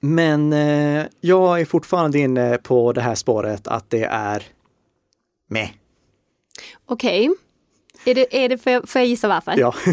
Men 0.00 0.52
eh, 0.52 1.04
jag 1.20 1.60
är 1.60 1.64
fortfarande 1.64 2.18
inne 2.18 2.58
på 2.58 2.92
det 2.92 3.00
här 3.00 3.14
spåret 3.14 3.68
att 3.68 3.90
det 3.90 4.04
är 4.04 4.42
med. 5.48 5.68
Okej. 6.86 7.30
Är 8.04 8.14
det, 8.14 8.44
är 8.44 8.48
det 8.48 8.58
för, 8.58 8.86
får 8.86 9.00
jag 9.00 9.08
gissa 9.08 9.28
varför? 9.28 9.54
Ja, 9.58 9.74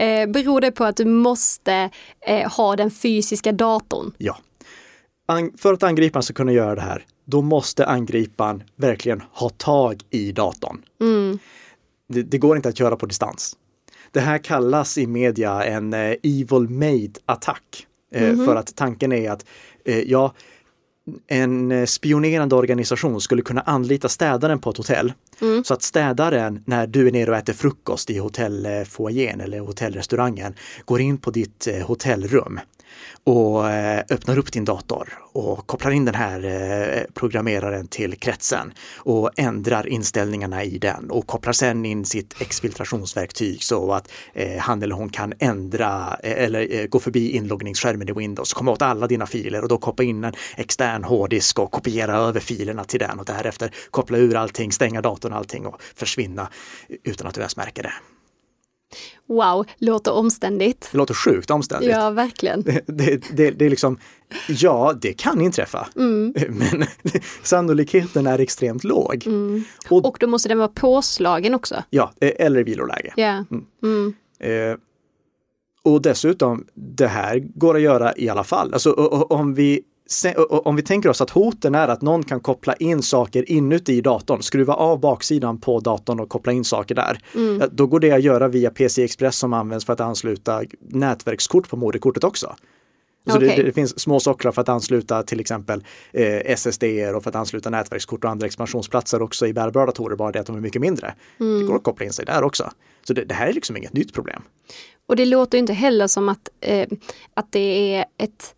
Eh, 0.00 0.26
beror 0.28 0.60
det 0.60 0.70
på 0.72 0.84
att 0.84 0.96
du 0.96 1.04
måste 1.04 1.90
eh, 2.26 2.50
ha 2.52 2.76
den 2.76 2.90
fysiska 2.90 3.52
datorn? 3.52 4.12
ja. 4.18 4.38
An- 5.28 5.52
för 5.58 5.72
att 5.74 5.82
angriparen 5.82 6.22
ska 6.22 6.34
kunna 6.34 6.52
göra 6.52 6.74
det 6.74 6.80
här, 6.80 7.04
då 7.24 7.42
måste 7.42 7.86
angriparen 7.86 8.62
verkligen 8.76 9.22
ha 9.32 9.48
tag 9.48 10.02
i 10.10 10.32
datorn. 10.32 10.82
Mm. 11.00 11.38
Det, 12.08 12.22
det 12.22 12.38
går 12.38 12.56
inte 12.56 12.68
att 12.68 12.80
göra 12.80 12.96
på 12.96 13.06
distans. 13.06 13.56
Det 14.12 14.20
här 14.20 14.38
kallas 14.38 14.98
i 14.98 15.06
media 15.06 15.64
en 15.64 15.92
eh, 15.92 16.14
evil 16.22 16.68
made-attack. 16.68 17.86
Eh, 18.14 18.44
För 18.44 18.56
att 18.56 18.76
tanken 18.76 19.12
är 19.12 19.30
att 19.30 19.44
eh, 19.84 19.98
ja, 20.00 20.34
en 21.26 21.72
eh, 21.72 21.84
spionerande 21.84 22.54
organisation 22.54 23.20
skulle 23.20 23.42
kunna 23.42 23.60
anlita 23.60 24.08
städaren 24.08 24.58
på 24.58 24.70
ett 24.70 24.76
hotell. 24.76 25.12
Så 25.64 25.74
att 25.74 25.82
städaren, 25.82 26.62
när 26.66 26.86
du 26.86 27.08
är 27.08 27.12
nere 27.12 27.30
och 27.30 27.36
äter 27.36 27.52
frukost 27.52 28.10
i 28.10 28.18
hotellfoajén 28.18 29.40
eller 29.40 29.60
hotellrestaurangen, 29.60 30.54
går 30.84 31.00
in 31.00 31.18
på 31.18 31.30
ditt 31.30 31.66
eh, 31.66 31.86
hotellrum 31.86 32.60
och 33.24 33.70
eh, 33.70 34.04
öppnar 34.10 34.38
upp 34.38 34.52
din 34.52 34.64
dator 34.64 35.18
och 35.32 35.66
kopplar 35.66 35.90
in 35.90 36.04
den 36.04 36.14
här 36.14 36.44
eh, 36.44 37.02
programmeraren 37.14 37.88
till 37.88 38.16
kretsen 38.16 38.72
och 38.96 39.30
ändrar 39.36 39.86
inställningarna 39.86 40.64
i 40.64 40.78
den 40.78 41.10
och 41.10 41.26
kopplar 41.26 41.52
sedan 41.52 41.84
in 41.84 42.04
sitt 42.04 42.40
exfiltrationsverktyg 42.40 43.62
så 43.62 43.92
att 43.92 44.10
eh, 44.32 44.58
han 44.58 44.82
eller 44.82 44.94
hon 44.94 45.08
kan 45.08 45.32
ändra 45.38 46.16
eller 46.22 46.86
gå 46.86 47.00
förbi 47.00 47.30
inloggningsskärmen 47.30 48.08
i 48.08 48.12
Windows, 48.12 48.52
komma 48.52 48.70
åt 48.70 48.82
alla 48.82 49.06
dina 49.06 49.26
filer 49.26 49.62
och 49.62 49.68
då 49.68 49.78
koppla 49.78 50.04
in 50.04 50.24
en 50.24 50.32
extern 50.56 51.04
hårddisk 51.04 51.58
och 51.58 51.70
kopiera 51.70 52.16
över 52.16 52.40
filerna 52.40 52.84
till 52.84 53.00
den 53.00 53.18
och 53.18 53.24
därefter 53.24 53.74
koppla 53.90 54.18
ur 54.18 54.36
allting, 54.36 54.72
stänga 54.72 55.02
datorn 55.02 55.32
och 55.32 55.38
allting 55.38 55.66
och 55.66 55.82
försvinna 55.94 56.48
utan 57.04 57.26
att 57.26 57.34
du 57.34 57.40
ens 57.40 57.56
märker 57.56 57.82
det. 57.82 57.92
Wow, 59.26 59.66
låter 59.78 60.12
omständigt. 60.12 60.88
Det 60.92 60.98
låter 60.98 61.14
sjukt 61.14 61.50
omständigt. 61.50 61.90
Ja, 61.90 62.10
verkligen. 62.10 62.62
Det, 62.62 62.80
det, 62.86 63.22
det, 63.36 63.50
det 63.50 63.66
är 63.66 63.70
liksom, 63.70 63.98
ja, 64.48 64.94
det 65.00 65.12
kan 65.12 65.40
inträffa, 65.40 65.88
men 65.94 66.84
sannolikheten 67.42 68.26
är 68.26 68.38
extremt 68.38 68.84
låg. 68.84 69.24
Och, 69.90 70.04
Och 70.04 70.16
då 70.20 70.26
måste 70.26 70.48
den 70.48 70.58
vara 70.58 70.68
påslagen 70.68 71.54
också. 71.54 71.82
ja, 71.90 72.12
eh, 72.20 72.32
eller 72.38 72.60
i 72.60 72.62
viloläge. 72.62 73.12
Ja. 73.16 73.44
Mm. 73.82 74.14
Eh, 74.40 74.76
och 75.82 76.02
dessutom, 76.02 76.66
det 76.74 77.06
här 77.06 77.38
går 77.54 77.76
att 77.76 77.82
göra 77.82 78.12
i 78.16 78.28
alla 78.28 78.44
fall. 78.44 78.72
Alltså, 78.72 78.92
om 78.92 79.54
vi 79.54 79.82
om 80.50 80.76
vi 80.76 80.82
tänker 80.82 81.08
oss 81.08 81.20
att 81.20 81.30
hoten 81.30 81.74
är 81.74 81.88
att 81.88 82.02
någon 82.02 82.22
kan 82.22 82.40
koppla 82.40 82.74
in 82.74 83.02
saker 83.02 83.50
inuti 83.50 84.00
datorn, 84.00 84.42
skruva 84.42 84.74
av 84.74 85.00
baksidan 85.00 85.60
på 85.60 85.80
datorn 85.80 86.20
och 86.20 86.28
koppla 86.28 86.52
in 86.52 86.64
saker 86.64 86.94
där. 86.94 87.20
Mm. 87.34 87.68
Då 87.72 87.86
går 87.86 88.00
det 88.00 88.12
att 88.12 88.22
göra 88.22 88.48
via 88.48 88.70
PCI 88.70 89.04
Express 89.04 89.36
som 89.36 89.52
används 89.52 89.84
för 89.84 89.92
att 89.92 90.00
ansluta 90.00 90.62
nätverkskort 90.80 91.68
på 91.68 91.76
moderkortet 91.76 92.24
också. 92.24 92.56
Så 93.26 93.36
Okej. 93.36 93.56
det, 93.56 93.62
det 93.62 93.72
finns 93.72 94.00
små 94.00 94.20
socklar 94.20 94.52
för 94.52 94.62
att 94.62 94.68
ansluta 94.68 95.22
till 95.22 95.40
exempel 95.40 95.84
eh, 96.12 96.52
SSD 96.56 96.84
och 97.14 97.22
för 97.22 97.30
att 97.30 97.36
ansluta 97.36 97.70
nätverkskort 97.70 98.24
och 98.24 98.30
andra 98.30 98.46
expansionsplatser 98.46 99.22
också 99.22 99.46
i 99.46 99.52
bärbara 99.52 99.86
datorer, 99.86 100.16
bara 100.16 100.32
det 100.32 100.40
att 100.40 100.46
de 100.46 100.56
är 100.56 100.60
mycket 100.60 100.80
mindre. 100.80 101.14
Mm. 101.40 101.60
Det 101.60 101.66
går 101.66 101.76
att 101.76 101.82
koppla 101.82 102.06
in 102.06 102.12
sig 102.12 102.24
där 102.24 102.42
också. 102.42 102.70
Så 103.04 103.12
det, 103.12 103.24
det 103.24 103.34
här 103.34 103.48
är 103.48 103.52
liksom 103.52 103.76
inget 103.76 103.92
nytt 103.92 104.14
problem. 104.14 104.42
Och 105.06 105.16
det 105.16 105.24
låter 105.24 105.58
inte 105.58 105.72
heller 105.72 106.06
som 106.06 106.28
att, 106.28 106.48
eh, 106.60 106.88
att 107.34 107.52
det 107.52 107.94
är 107.94 108.04
ett, 108.18 108.54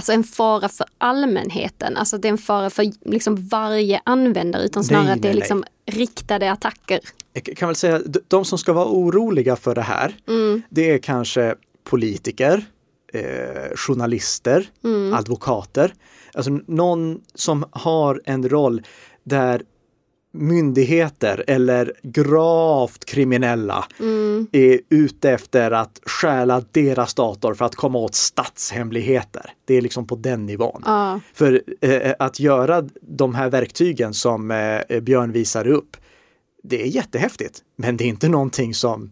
alltså 0.00 0.12
en 0.12 0.24
fara 0.24 0.68
för 0.68 0.86
allmänheten, 0.98 1.96
alltså 1.96 2.18
det 2.18 2.28
är 2.28 2.32
en 2.32 2.38
fara 2.38 2.70
för 2.70 3.08
liksom 3.10 3.48
varje 3.48 4.00
användare, 4.04 4.62
utan 4.64 4.84
snarare 4.84 5.04
Nej, 5.04 5.12
att 5.14 5.22
det 5.22 5.28
är 5.28 5.32
nej, 5.32 5.40
liksom 5.40 5.64
riktade 5.86 6.52
attacker. 6.52 7.00
Jag 7.32 7.56
kan 7.56 7.68
väl 7.68 7.76
säga, 7.76 7.98
d- 7.98 8.20
de 8.28 8.44
som 8.44 8.58
ska 8.58 8.72
vara 8.72 8.86
oroliga 8.86 9.56
för 9.56 9.74
det 9.74 9.82
här, 9.82 10.16
Mm. 10.28 10.62
det 10.70 10.90
är 10.90 10.98
kanske 10.98 11.54
politiker, 11.84 12.64
eh, 13.12 13.76
journalister, 13.76 14.68
Mm. 14.84 15.14
advokater. 15.14 15.92
Alltså 16.34 16.50
någon 16.66 17.20
som 17.34 17.64
har 17.70 18.20
en 18.24 18.48
roll 18.48 18.82
där 19.24 19.62
myndigheter 20.32 21.44
eller 21.46 21.92
gravt 22.02 23.04
kriminella 23.04 23.84
Mm. 24.00 24.46
är 24.52 24.80
ute 24.88 25.30
efter 25.30 25.70
att 25.70 26.00
stjäla 26.06 26.64
deras 26.72 27.14
dator 27.14 27.54
för 27.54 27.64
att 27.64 27.74
komma 27.74 27.98
åt 27.98 28.14
statshemligheter. 28.14 29.52
Det 29.64 29.74
är 29.74 29.80
liksom 29.80 30.06
på 30.06 30.16
den 30.16 30.46
nivån. 30.46 30.82
Ja, 30.86 31.20
För 31.34 31.62
eh, 31.80 32.12
att 32.18 32.40
göra 32.40 32.88
de 33.02 33.34
här 33.34 33.50
verktygen 33.50 34.14
som 34.14 34.50
eh, 34.50 35.00
Björn 35.00 35.32
visar 35.32 35.66
upp, 35.66 35.96
det 36.62 36.82
är 36.82 36.86
jättehäftigt, 36.86 37.58
men 37.76 37.96
det 37.96 38.04
är 38.04 38.08
inte 38.08 38.28
någonting 38.28 38.74
som, 38.74 39.10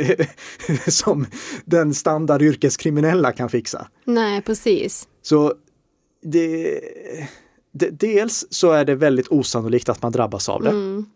som 0.88 1.26
den 1.64 1.94
standard 1.94 2.42
yrkeskriminella 2.42 3.32
kan 3.32 3.48
fixa. 3.48 3.88
Nej, 4.04 4.42
precis. 4.42 5.08
Så 5.22 5.54
det, 6.22 6.80
det, 7.06 7.28
dels 7.74 8.46
så 8.50 8.72
är 8.72 8.84
det 8.84 8.94
väldigt 8.94 9.28
osannolikt 9.28 9.88
att 9.88 10.02
man 10.02 10.12
drabbas 10.12 10.48
av 10.48 10.62
det. 10.62 10.70
Mm. 10.70 11.06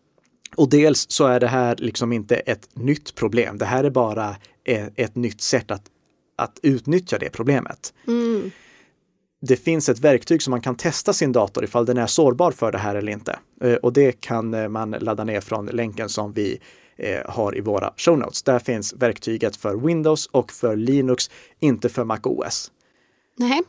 Och 0.56 0.68
dels 0.68 1.06
så 1.10 1.26
är 1.26 1.40
det 1.40 1.46
här 1.46 1.76
liksom 1.78 2.12
inte 2.12 2.36
ett 2.36 2.68
nytt 2.74 3.14
problem. 3.14 3.58
Det 3.58 3.64
här 3.64 3.84
är 3.84 3.90
bara 3.90 4.36
ett, 4.64 4.92
ett 4.96 5.16
nytt 5.16 5.40
sätt 5.40 5.70
att, 5.70 5.82
att 6.36 6.58
utnyttja 6.62 7.18
det 7.18 7.30
problemet. 7.30 7.94
Mm. 8.06 8.50
Det 9.40 9.56
finns 9.56 9.88
ett 9.88 9.98
verktyg 9.98 10.42
som 10.42 10.50
man 10.50 10.60
kan 10.60 10.74
testa 10.76 11.12
sin 11.12 11.32
dator 11.32 11.64
ifall 11.64 11.86
den 11.86 11.96
är 11.96 12.06
sårbar 12.06 12.50
för 12.50 12.72
det 12.72 12.78
här 12.78 12.94
eller 12.94 13.12
inte. 13.12 13.38
Eh, 13.60 13.74
Och 13.74 13.92
det 13.92 14.20
kan 14.20 14.54
eh, 14.54 14.68
man 14.68 14.90
ladda 14.90 15.24
ner 15.24 15.40
från 15.40 15.66
länken 15.66 16.08
som 16.08 16.32
vi 16.32 16.60
eh, 16.96 17.30
har 17.30 17.56
i 17.56 17.60
våra 17.60 17.92
show 17.96 18.18
notes. 18.18 18.42
Där 18.42 18.58
finns 18.58 18.94
verktyget 18.94 19.56
för 19.56 19.76
Windows 19.76 20.26
och 20.26 20.52
för 20.52 20.76
Linux, 20.76 21.30
inte 21.60 21.88
för 21.88 22.04
MacOS. 22.04 22.70
Nej, 23.36 23.60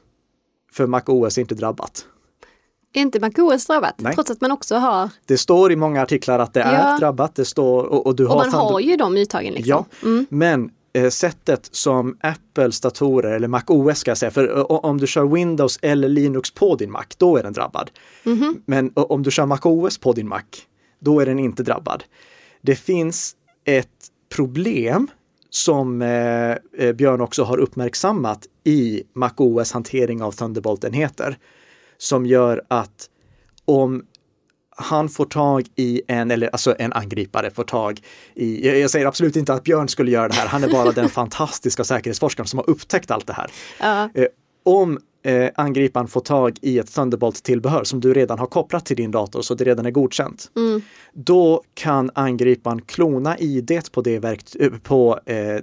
För 0.72 0.88
MacOS 0.88 1.38
är 1.38 1.42
inte 1.42 1.56
drabbat. 1.56 2.06
Är 2.94 3.02
inte 3.02 3.20
MacOS 3.20 3.66
drabbat? 3.66 3.94
Nej. 3.98 4.14
Trots 4.16 4.32
att 4.32 4.42
man 4.42 4.52
också 4.52 4.76
har, 4.76 5.10
Det 5.26 5.38
står 5.38 5.72
i 5.72 5.76
många 5.76 6.02
artiklar 6.02 6.40
att 6.40 6.54
det 6.54 6.62
är 6.62 6.74
Ja. 6.92 6.98
drabbat. 7.00 7.36
Det 7.36 7.46
står, 7.46 7.84
och, 7.84 8.06
och 8.06 8.16
du 8.16 8.26
och 8.26 8.30
har 8.32 8.38
man 8.38 8.54
har 8.54 8.80
ju 8.80 8.96
de 8.96 9.18
uttagen 9.18 9.54
liksom. 9.54 9.86
Ja, 10.02 10.26
men 10.30 10.70
eh, 10.94 11.10
sättet 11.10 11.70
som 11.72 12.18
Apples 12.22 12.82
datorer, 12.82 13.32
eller 13.32 13.48
Mac 13.48 13.62
OS 13.68 13.98
ska 14.00 14.12
jag 14.12 14.18
säga, 14.18 14.32
för 14.32 14.58
eh, 14.58 14.62
om 14.64 14.98
du 14.98 15.08
kör 15.08 15.26
Windows 15.26 15.80
eller 15.82 16.10
Linux 16.10 16.52
på 16.52 16.76
din 16.76 16.92
Mac, 16.92 17.04
då 17.18 17.38
är 17.38 17.44
den 17.44 17.54
drabbad. 17.54 17.92
Men 18.66 18.92
o- 18.96 19.06
om 19.10 19.24
du 19.24 19.32
kör 19.32 19.46
Mac 19.46 19.60
OS 19.64 19.98
på 19.98 20.14
din 20.14 20.28
Mac, 20.28 20.42
då 21.00 21.20
är 21.20 21.26
den 21.26 21.40
inte 21.40 21.64
drabbad. 21.64 22.04
Det 22.62 22.76
finns 22.76 23.36
ett 23.66 23.88
problem 24.36 25.08
som 25.50 26.02
eh, 26.02 26.52
eh, 26.78 26.94
Björn 26.96 27.22
också 27.22 27.44
har 27.44 27.58
uppmärksammat 27.58 28.46
i 28.64 29.04
Mac 29.16 29.30
OS 29.38 29.72
hantering 29.72 30.22
av 30.24 30.32
Thunderbolt-enheter 30.32 31.38
som 32.00 32.26
gör 32.26 32.62
att 32.68 33.10
om 33.66 34.06
han 34.82 35.10
får 35.10 35.26
tag 35.26 35.68
i 35.76 36.02
en, 36.08 36.32
eller 36.32 36.48
alltså 36.48 36.76
en 36.80 36.94
angripare 36.94 37.52
får 37.52 37.64
tag 37.64 38.00
i, 38.36 38.68
jag, 38.68 38.80
jag 38.80 38.90
säger 38.90 39.06
absolut 39.06 39.36
inte 39.36 39.54
att 39.54 39.64
Björn 39.64 39.88
skulle 39.88 40.12
göra 40.12 40.28
det 40.28 40.34
här, 40.34 40.48
han 40.48 40.64
är 40.64 40.70
bara 40.72 40.92
den 40.92 41.10
fantastiska 41.20 41.84
säkerhetsforskaren 41.84 42.48
som 42.48 42.60
har 42.60 42.70
upptäckt 42.70 43.12
allt 43.12 43.28
det 43.28 43.34
här. 43.34 43.52
Eh, 44.14 44.26
om 44.64 45.00
eh, 45.24 45.50
angriparen 45.56 46.08
får 46.08 46.22
tag 46.22 46.58
i 46.62 46.80
ett 46.80 46.88
Thunderbolt-tillbehör 46.96 47.84
som 47.84 48.00
du 48.00 48.14
redan 48.14 48.40
har 48.40 48.48
kopplat 48.48 48.86
till 48.86 48.96
din 48.98 49.12
dator 49.12 49.42
så 49.42 49.56
det 49.56 49.64
redan 49.64 49.86
är 49.86 49.92
godkänt, 49.92 50.52
Mm. 50.56 50.82
då 51.14 51.64
kan 51.74 52.12
angriparen 52.16 52.82
klona 52.82 53.38
ID 53.40 53.82
på, 53.92 54.02
det 54.02 54.20
verkt- 54.20 54.56
eh, 54.60 54.70
på 54.84 55.20
eh, 55.26 55.58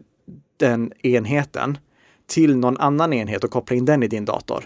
den 0.57 0.92
enheten 1.03 1.79
till 2.27 2.57
någon 2.57 2.77
annan 2.79 3.12
enhet 3.12 3.44
och 3.44 3.51
koppla 3.51 3.77
in 3.77 3.85
den 3.85 4.03
i 4.03 4.09
din 4.09 4.25
dator. 4.25 4.64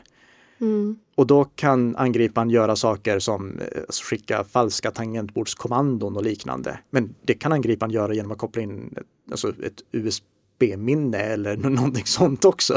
Mm. 0.61 0.97
Och 1.17 1.27
då 1.27 1.45
kan 1.45 1.97
angriparen 1.97 2.51
göra 2.51 2.77
saker 2.77 3.19
som 3.19 3.59
eh, 3.59 3.83
skicka 4.11 4.45
falska 4.45 4.91
tangentbordskommandon 4.91 6.17
och 6.17 6.23
liknande. 6.23 6.79
Men 6.91 7.15
det 7.23 7.35
kan 7.35 7.53
angriparen 7.53 7.91
göra 7.93 8.15
genom 8.15 8.33
att 8.33 8.39
koppla 8.39 8.63
in 8.63 8.95
ett- 8.97 9.03
alltså 9.31 9.49
ett 9.49 9.83
USB-minne 9.93 11.19
eller 11.19 11.57
nå- 11.57 11.69
någonting 11.81 12.07
sånt 12.07 12.45
också. 12.45 12.75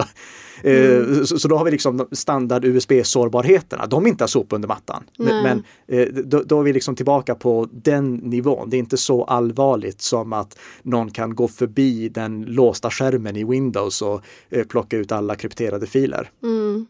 Eh, 0.64 1.24
Så, 1.26 1.40
så 1.40 1.48
då 1.48 1.58
har 1.58 1.66
vi 1.66 1.72
liksom 1.72 2.08
standard 2.12 2.66
USB-sårbarheterna. 2.66 3.86
De 3.86 4.06
är 4.06 4.10
inte 4.10 4.28
sop 4.28 4.54
under 4.54 4.68
mattan. 4.68 5.04
Nej. 5.18 5.44
men 5.44 5.64
eh, 5.88 6.08
då, 6.26 6.44
då 6.44 6.60
är 6.60 6.64
vi 6.64 6.74
liksom 6.74 6.96
tillbaka 6.96 7.36
på 7.36 7.70
den 7.72 8.16
nivån. 8.16 8.70
Det 8.70 8.78
är 8.78 8.80
inte 8.80 8.98
så 8.98 9.24
allvarligt 9.24 10.02
som 10.02 10.34
att 10.34 10.58
någon 10.82 11.12
kan 11.12 11.36
gå 11.36 11.48
förbi 11.48 12.10
den 12.10 12.42
låsta 12.42 12.90
skärmen 12.90 13.36
i 13.36 13.44
Windows 13.44 14.02
och 14.02 14.22
plocka 14.70 14.98
ut 14.98 15.12
alla 15.12 15.36
krypterade 15.36 15.88
filer. 15.88 16.30
Mm. 16.44 16.86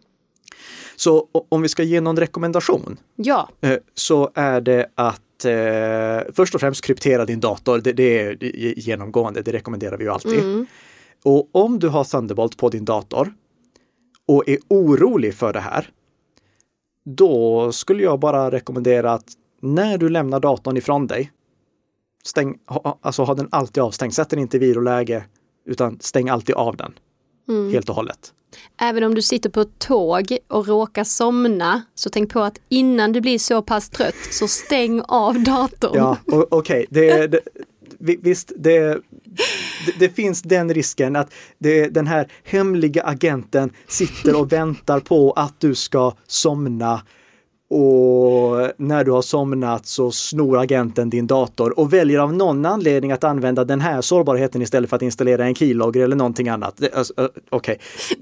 Så 0.95 1.27
om 1.49 1.61
vi 1.61 1.69
ska 1.69 1.83
ge 1.83 2.01
någon 2.01 2.17
rekommendation 2.17 2.97
Ja, 3.15 3.49
eh, 3.61 3.77
så 3.93 4.31
är 4.35 4.61
det 4.61 4.89
att 4.95 5.45
eh, 5.45 6.33
först 6.33 6.55
och 6.55 6.61
främst 6.61 6.85
kryptera 6.85 7.25
din 7.25 7.39
dator. 7.39 7.81
Det, 7.83 7.91
det 7.91 8.19
är 8.19 8.37
genomgående, 8.79 9.41
det 9.41 9.51
rekommenderar 9.51 9.97
vi 9.97 10.03
ju 10.03 10.09
alltid. 10.09 10.39
mm. 10.39 10.65
Och 11.23 11.49
om 11.51 11.79
du 11.79 11.87
har 11.87 12.03
Thunderbolt 12.03 12.57
på 12.57 12.69
din 12.69 12.85
dator 12.85 13.33
och 14.27 14.49
är 14.49 14.57
orolig 14.67 15.33
för 15.35 15.53
det 15.53 15.59
här, 15.59 15.89
då 17.05 17.71
skulle 17.71 18.03
jag 18.03 18.19
bara 18.19 18.51
rekommendera 18.51 19.11
att 19.13 19.25
när 19.61 19.97
du 19.97 20.09
lämnar 20.09 20.39
datorn 20.39 20.77
ifrån 20.77 21.07
dig, 21.07 21.31
stäng, 22.23 22.57
ha, 22.65 22.99
alltså 23.01 23.23
ha 23.23 23.33
den 23.33 23.47
alltid 23.51 23.83
avstängd. 23.83 24.13
Sätt 24.13 24.29
den 24.29 24.39
inte 24.39 24.57
i 24.57 24.59
viloläge, 24.59 25.25
utan 25.65 25.97
stäng 25.99 26.29
alltid 26.29 26.55
av 26.55 26.77
den 26.77 26.93
helt 27.71 27.89
och 27.89 27.95
hållet. 27.95 28.33
även 28.81 29.03
om 29.03 29.15
du 29.15 29.21
sitter 29.21 29.49
på 29.49 29.61
ett 29.61 29.79
tåg 29.79 30.37
och 30.47 30.67
råkar 30.67 31.03
somna, 31.03 31.81
så 31.95 32.09
tänk 32.09 32.33
på 32.33 32.39
att 32.39 32.59
innan 32.69 33.11
du 33.11 33.21
blir 33.21 33.39
så 33.39 33.61
pass 33.61 33.89
trött, 33.89 34.15
så 34.31 34.47
stäng 34.47 35.01
av 35.01 35.43
datorn. 35.43 35.91
Ja, 35.95 36.17
okej. 36.49 36.85
Det, 36.89 37.27
det, 37.27 37.39
vi- 37.99 38.19
visst, 38.21 38.51
det, 38.57 38.79
det, 39.85 39.93
det 39.99 40.09
finns 40.09 40.41
den 40.41 40.73
risken 40.73 41.15
att 41.15 41.33
det, 41.57 41.87
den 41.87 42.07
här 42.07 42.31
hemliga 42.43 43.03
agenten 43.03 43.69
sitter 43.87 44.35
och 44.39 44.51
väntar 44.51 44.99
på 44.99 45.31
att 45.31 45.59
du 45.59 45.75
ska 45.75 46.13
somna 46.27 47.01
och 47.69 48.71
när 48.77 49.03
du 49.03 49.11
har 49.11 49.21
somnat 49.21 49.85
så 49.85 50.11
snor 50.11 50.57
agenten 50.59 51.09
din 51.09 51.27
dator 51.27 51.79
och 51.79 51.93
väljer 51.93 52.19
av 52.19 52.33
någon 52.33 52.65
anledning 52.65 53.11
att 53.11 53.23
använda 53.23 53.63
den 53.65 53.81
här 53.81 54.01
sårbarheten 54.01 54.61
istället 54.61 54.89
för 54.89 54.95
att 54.95 55.01
installera 55.01 55.45
en 55.45 55.55
keylogger 55.55 56.03
eller 56.03 56.15
någonting 56.15 56.49
annat. 56.49 56.73
Det- 56.77 56.93
Alltså, 56.93 57.13
Okej, 57.49 57.79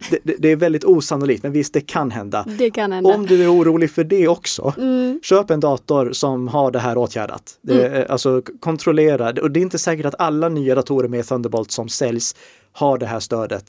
det, 0.10 0.20
det, 0.24 0.36
det 0.40 0.48
är 0.52 0.56
väldigt 0.56 0.84
osannolikt, 0.84 1.44
men 1.44 1.52
visst, 1.52 1.74
det 1.74 1.82
kan 1.82 2.12
hända. 2.12 2.46
Det 2.58 2.72
kan 2.72 2.92
hända. 2.92 3.16
Om 3.16 3.26
du 3.26 3.44
är 3.44 3.54
orolig 3.54 3.92
för 3.92 4.04
det 4.04 4.28
också, 4.28 4.74
Mm. 4.78 5.20
köp 5.24 5.50
en 5.50 5.60
dator 5.60 6.12
som 6.12 6.48
har 6.48 6.72
det 6.72 6.80
här 6.80 6.98
åtgärdat. 6.98 7.44
Det, 7.62 7.88
Mm. 7.88 8.06
Alltså 8.10 8.42
kontrollera, 8.60 9.30
och 9.42 9.52
det 9.52 9.60
är 9.60 9.62
inte 9.62 9.80
säkert 9.80 10.06
att 10.06 10.16
alla 10.20 10.50
nya 10.50 10.76
datorer 10.76 11.08
med 11.08 11.26
Thunderbolt 11.28 11.72
som 11.72 11.90
säljs 11.90 12.36
har 12.72 12.98
det 12.98 13.06
här 13.06 13.20
stödet. 13.20 13.66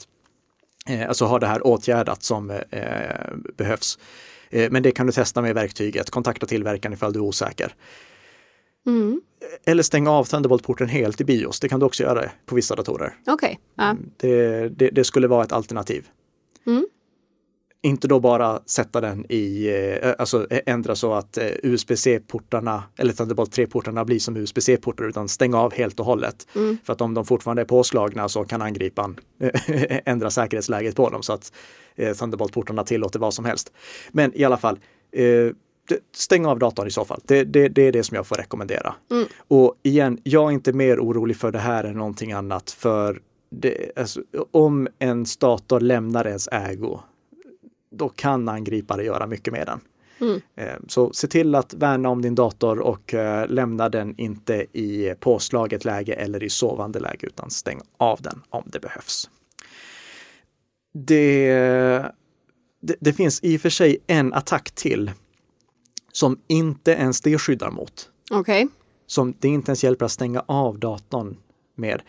Eh, 0.89 1.07
alltså 1.07 1.25
har 1.25 1.39
det 1.39 1.47
här 1.47 1.67
åtgärdat 1.67 2.23
som 2.23 2.49
eh, 2.49 2.57
behövs. 3.57 3.97
Eh, 4.53 4.71
men 4.71 4.83
det 4.83 4.91
kan 4.91 5.05
du 5.05 5.11
testa 5.11 5.41
med 5.41 5.55
verktyget, 5.55 6.09
kontakta 6.09 6.45
tillverkaren 6.45 6.93
ifall 6.93 7.13
du 7.13 7.19
är 7.19 7.23
osäker. 7.23 7.75
Mm. 8.85 9.21
Eller 9.65 9.83
stänga 9.83 10.11
av 10.11 10.23
Thunderbolt-porten 10.23 10.87
helt 10.87 11.21
i 11.21 11.23
BIOS, 11.23 11.59
det 11.59 11.69
kan 11.69 11.79
du 11.79 11.85
också 11.85 12.03
göra 12.03 12.29
på 12.45 12.55
vissa 12.55 12.75
datorer. 12.75 13.15
Okej, 13.27 13.59
ja. 13.75 13.95
Det, 14.17 14.69
det, 14.69 14.89
det 14.89 15.03
skulle 15.03 15.27
vara 15.27 15.43
ett 15.43 15.51
alternativ. 15.51 16.07
Mm. 16.67 16.85
Inte 17.85 18.07
då 18.07 18.19
bara 18.19 18.59
sätta 18.65 19.01
den 19.01 19.25
i, 19.29 19.67
eh, 20.01 20.13
alltså 20.17 20.47
eh, 20.49 20.59
ändra 20.65 20.95
så 20.95 21.13
att 21.13 21.37
eh, 21.37 21.47
USB-C-portarna 21.63 22.83
eller 22.97 23.13
Thunderbolt 23.13 23.57
3-portarna 23.57 24.05
blir 24.05 24.19
som 24.19 24.37
USB-C-portar 24.37 25.05
utan 25.05 25.29
stänga 25.29 25.57
av 25.57 25.73
helt 25.73 25.99
och 25.99 26.05
hållet. 26.05 26.47
Mm. 26.55 26.77
För 26.83 26.93
att 26.93 27.01
om 27.01 27.13
de 27.13 27.25
fortfarande 27.25 27.61
är 27.61 27.65
påslagna 27.65 28.29
så 28.29 28.43
kan 28.43 28.61
angriparen 28.61 29.19
ändra 30.05 30.29
säkerhetsläget 30.29 30.95
på 30.95 31.09
dem 31.09 31.23
så 31.23 31.33
att 31.33 31.51
Thunderbolt-portarna 31.97 32.83
tillåter 32.83 33.19
vad 33.19 33.33
som 33.33 33.45
helst. 33.45 33.73
Men 34.11 34.33
i 34.35 34.43
alla 34.43 34.57
fall, 34.57 34.79
stäng 36.15 36.45
av 36.45 36.59
datorn 36.59 36.87
i 36.87 36.91
så 36.91 37.05
fall. 37.05 37.21
Det, 37.25 37.43
det, 37.43 37.67
det 37.67 37.81
är 37.81 37.91
det 37.91 38.03
som 38.03 38.15
jag 38.15 38.27
får 38.27 38.35
rekommendera. 38.35 38.95
Mm. 39.11 39.25
Och 39.47 39.75
igen, 39.83 40.19
jag 40.23 40.49
är 40.49 40.53
inte 40.53 40.73
mer 40.73 40.99
orolig 40.99 41.37
för 41.37 41.51
det 41.51 41.59
här 41.59 41.83
än 41.83 41.97
någonting 41.97 42.31
annat. 42.31 42.71
För 42.71 43.21
det, 43.49 43.91
alltså, 43.95 44.21
om 44.51 44.87
en 44.99 45.25
dator 45.39 45.79
lämnar 45.79 46.27
ens 46.27 46.47
ägo, 46.51 46.99
då 47.93 48.09
kan 48.09 48.49
angripare 48.49 49.03
göra 49.03 49.27
mycket 49.27 49.53
med 49.53 49.67
den. 49.67 49.79
Mm. 50.21 50.41
Eh, 50.55 50.79
Så 50.87 51.13
se 51.13 51.27
till 51.27 51.55
att 51.55 51.73
värna 51.73 52.09
om 52.09 52.21
din 52.21 52.35
dator 52.35 52.79
och 52.79 53.13
eh, 53.13 53.47
lämna 53.47 53.89
den 53.89 54.15
inte 54.17 54.53
i 54.73 55.13
påslaget 55.19 55.85
läge 55.85 56.13
eller 56.13 56.43
i 56.43 56.49
sovande 56.49 56.99
läge 56.99 57.27
utan 57.27 57.49
stäng 57.49 57.81
av 57.97 58.21
den 58.21 58.41
om 58.49 58.63
det 58.65 58.79
behövs. 58.79 59.29
Det, 60.93 61.53
det, 62.81 62.95
det 62.99 63.13
finns 63.13 63.39
i 63.43 63.57
och 63.57 63.61
för 63.61 63.69
sig 63.69 63.97
en 64.07 64.33
attack 64.33 64.71
till 64.71 65.11
som 66.11 66.39
inte 66.47 66.91
ens 66.91 67.21
det 67.21 67.37
skyddar 67.37 67.71
mot 67.71 68.09
okej. 68.31 68.67
som 69.07 69.33
det 69.39 69.47
inte 69.47 69.69
ens 69.69 69.83
hjälper 69.83 70.05
att 70.05 70.11
stänga 70.11 70.43
av 70.45 70.79
datorn 70.79 71.37
med. 71.75 72.01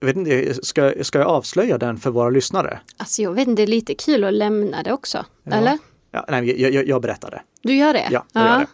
Jag 0.00 0.06
vet 0.06 0.16
inte, 0.16 0.54
ska, 0.62 0.92
ska 1.00 1.18
jag 1.18 1.28
avslöja 1.28 1.78
den 1.78 1.98
för 1.98 2.10
våra 2.10 2.30
lyssnare? 2.30 2.80
Alltså 2.96 3.22
jag 3.22 3.32
vet 3.32 3.48
inte, 3.48 3.62
det 3.62 3.64
är 3.64 3.74
lite 3.74 3.94
kul 3.94 4.24
att 4.24 4.34
lämna 4.34 4.82
det 4.82 4.92
också. 4.92 5.24
Ja. 5.42 5.56
Eller? 5.56 5.78
Ja, 6.10 6.24
nej, 6.28 6.62
jag, 6.62 6.72
jag, 6.72 6.88
jag 6.88 7.02
berättar 7.02 7.30
det. 7.30 7.42
Du 7.62 7.76
gör 7.76 7.92
det? 7.92 8.08
Ja, 8.10 8.24
jag 8.32 8.44
gör 8.44 8.58
det. 8.58 8.66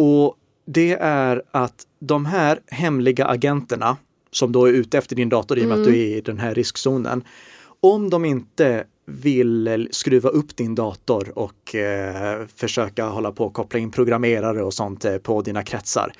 Och 0.00 0.36
det 0.66 0.92
är 1.00 1.42
att 1.50 1.86
de 2.00 2.26
här 2.26 2.60
hemliga 2.66 3.26
agenterna 3.26 3.96
som 4.30 4.52
då 4.52 4.68
är 4.68 4.72
ute 4.72 4.98
efter 4.98 5.16
din 5.16 5.28
dator 5.28 5.58
i 5.58 5.64
och 5.64 5.68
med 5.68 5.78
att 5.78 5.84
du 5.84 5.90
är 5.90 6.16
i 6.16 6.20
den 6.20 6.38
här 6.38 6.54
riskzonen. 6.54 7.24
Om 7.80 8.10
de 8.10 8.24
inte 8.24 8.84
vill 9.06 9.88
skruva 9.90 10.28
upp 10.28 10.56
din 10.56 10.74
dator 10.74 11.38
och 11.38 11.74
eh, 11.74 12.46
försöka 12.56 13.04
hålla 13.04 13.32
på 13.32 13.44
och 13.44 13.54
koppla 13.54 13.78
in 13.78 13.90
programmerare 13.90 14.62
och 14.62 14.74
sånt 14.74 15.04
eh, 15.04 15.18
på 15.18 15.42
dina 15.42 15.62
kretsar. 15.62 16.12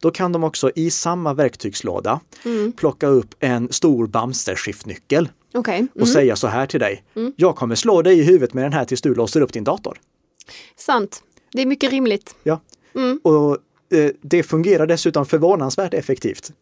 Då 0.00 0.10
kan 0.10 0.32
de 0.32 0.44
också 0.44 0.70
i 0.74 0.90
samma 0.90 1.34
verktygslåda 1.34 2.20
mm. 2.44 2.72
plocka 2.72 3.06
upp 3.06 3.34
en 3.40 3.72
stor 3.72 4.06
Bamster-skiftnyckel 4.06 5.28
okay. 5.54 5.78
mm. 5.78 5.88
och 6.00 6.08
säga 6.08 6.36
så 6.36 6.46
här 6.46 6.66
till 6.66 6.80
dig. 6.80 7.04
Mm. 7.14 7.32
Jag 7.36 7.56
kommer 7.56 7.74
slå 7.74 8.02
dig 8.02 8.18
i 8.18 8.22
huvudet 8.22 8.54
med 8.54 8.64
den 8.64 8.72
här 8.72 8.84
tills 8.84 9.02
du 9.02 9.14
låser 9.14 9.40
upp 9.40 9.52
din 9.52 9.64
dator. 9.64 9.98
Sant. 10.76 11.22
Det 11.52 11.62
är 11.62 11.66
mycket 11.66 11.90
rimligt. 11.90 12.34
Ja. 12.42 12.60
Mm. 12.94 13.20
Och 13.22 13.58
Eh, 13.92 14.10
det 14.20 14.42
fungerar 14.42 14.86
dessutom 14.86 15.26
förvånansvärt 15.26 15.94
effektivt. 15.94 16.52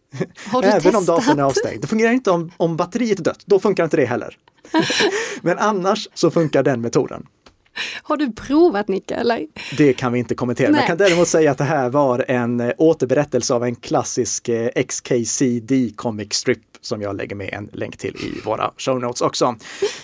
Även 0.53 0.81
testat? 0.81 0.95
om 0.95 1.05
datorn 1.05 1.39
är 1.39 1.43
avstängd. 1.43 1.81
Det 1.81 1.87
fungerar 1.87 2.13
inte 2.13 2.31
om, 2.31 2.53
om 2.57 2.77
batteriet 2.77 3.19
är 3.19 3.25
dött, 3.25 3.43
då 3.45 3.61
funkar 3.61 3.85
inte 3.85 3.97
det 3.97 4.05
heller. 4.05 4.39
Men 5.43 5.59
annars 5.59 6.09
så 6.15 6.31
funkar 6.31 6.63
den 6.63 6.81
metoden. 6.81 7.27
Har 8.03 8.17
du 8.17 8.33
provat 8.33 8.89
Nicke 8.89 9.15
eller? 9.15 9.47
Det 9.79 9.93
kan 9.93 10.13
vi 10.13 10.19
inte 10.19 10.35
kommentera. 10.35 10.71
Men 10.71 10.79
jag 10.79 10.87
kan 10.87 10.97
däremot 10.97 11.29
säga 11.29 11.51
att 11.51 11.59
det 11.59 11.65
här 11.65 11.89
var 11.89 12.25
en 12.29 12.61
eh, 12.61 12.73
återberättelse 12.79 13.55
av 13.55 13.65
en 13.65 13.75
klassisk 13.75 14.49
eh, 14.49 14.69
XKCD 14.89 15.73
comic 15.97 16.33
strip 16.33 16.59
som 16.87 17.03
jag 17.03 17.17
lägger 17.17 17.37
med 17.37 17.51
en 17.53 17.71
länk 17.73 17.97
till 17.97 18.17
i 18.17 18.41
våra 18.45 18.71
show 18.77 19.01
notes 19.01 19.21
också. 19.21 19.57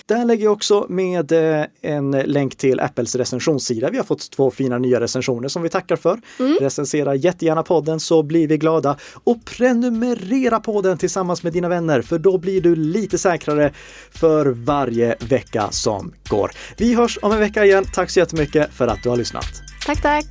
Där 0.06 0.24
lägger 0.24 0.44
jag 0.44 0.52
också 0.52 0.86
med 0.88 1.32
eh, 1.32 1.66
en 1.80 2.10
länk 2.10 2.56
till 2.56 2.80
Apples 2.80 3.14
recensionssida. 3.14 3.90
Vi 3.90 3.96
har 3.96 4.04
fått 4.04 4.30
två 4.30 4.50
fina 4.50 4.78
nya 4.78 5.00
recensioner 5.00 5.48
som 5.48 5.62
vi 5.62 5.68
tackar 5.68 5.96
för. 5.96 6.20
Mm. 6.38 6.58
Recensera 6.60 7.14
jättegärna 7.14 7.62
podden 7.62 8.00
så 8.00 8.22
blir 8.22 8.48
vi 8.48 8.58
glada 8.58 8.96
och 9.24 9.44
prenumerera 9.44 10.60
på 10.60 10.82
den 10.82 10.98
tillsammans 10.98 11.42
med 11.42 11.52
dina 11.52 11.68
vänner 11.68 12.02
för 12.02 12.18
då 12.18 12.38
blir 12.38 12.60
du 12.60 12.76
lite 12.76 13.18
säkrare 13.18 13.72
för 14.10 14.46
varje 14.46 15.16
vecka 15.20 15.68
som 15.70 16.12
går. 16.28 16.50
Vi 16.76 16.94
hörs 16.94 17.18
om 17.22 17.32
en 17.32 17.38
vecka 17.38 17.64
igen. 17.64 17.84
Tack 17.94 18.10
så 18.10 18.20
jättemycket 18.20 18.70
för 18.72 18.86
att 18.86 19.02
du 19.02 19.08
har 19.08 19.16
lyssnat. 19.16 19.44
Tack, 19.86 20.02
tack! 20.02 20.26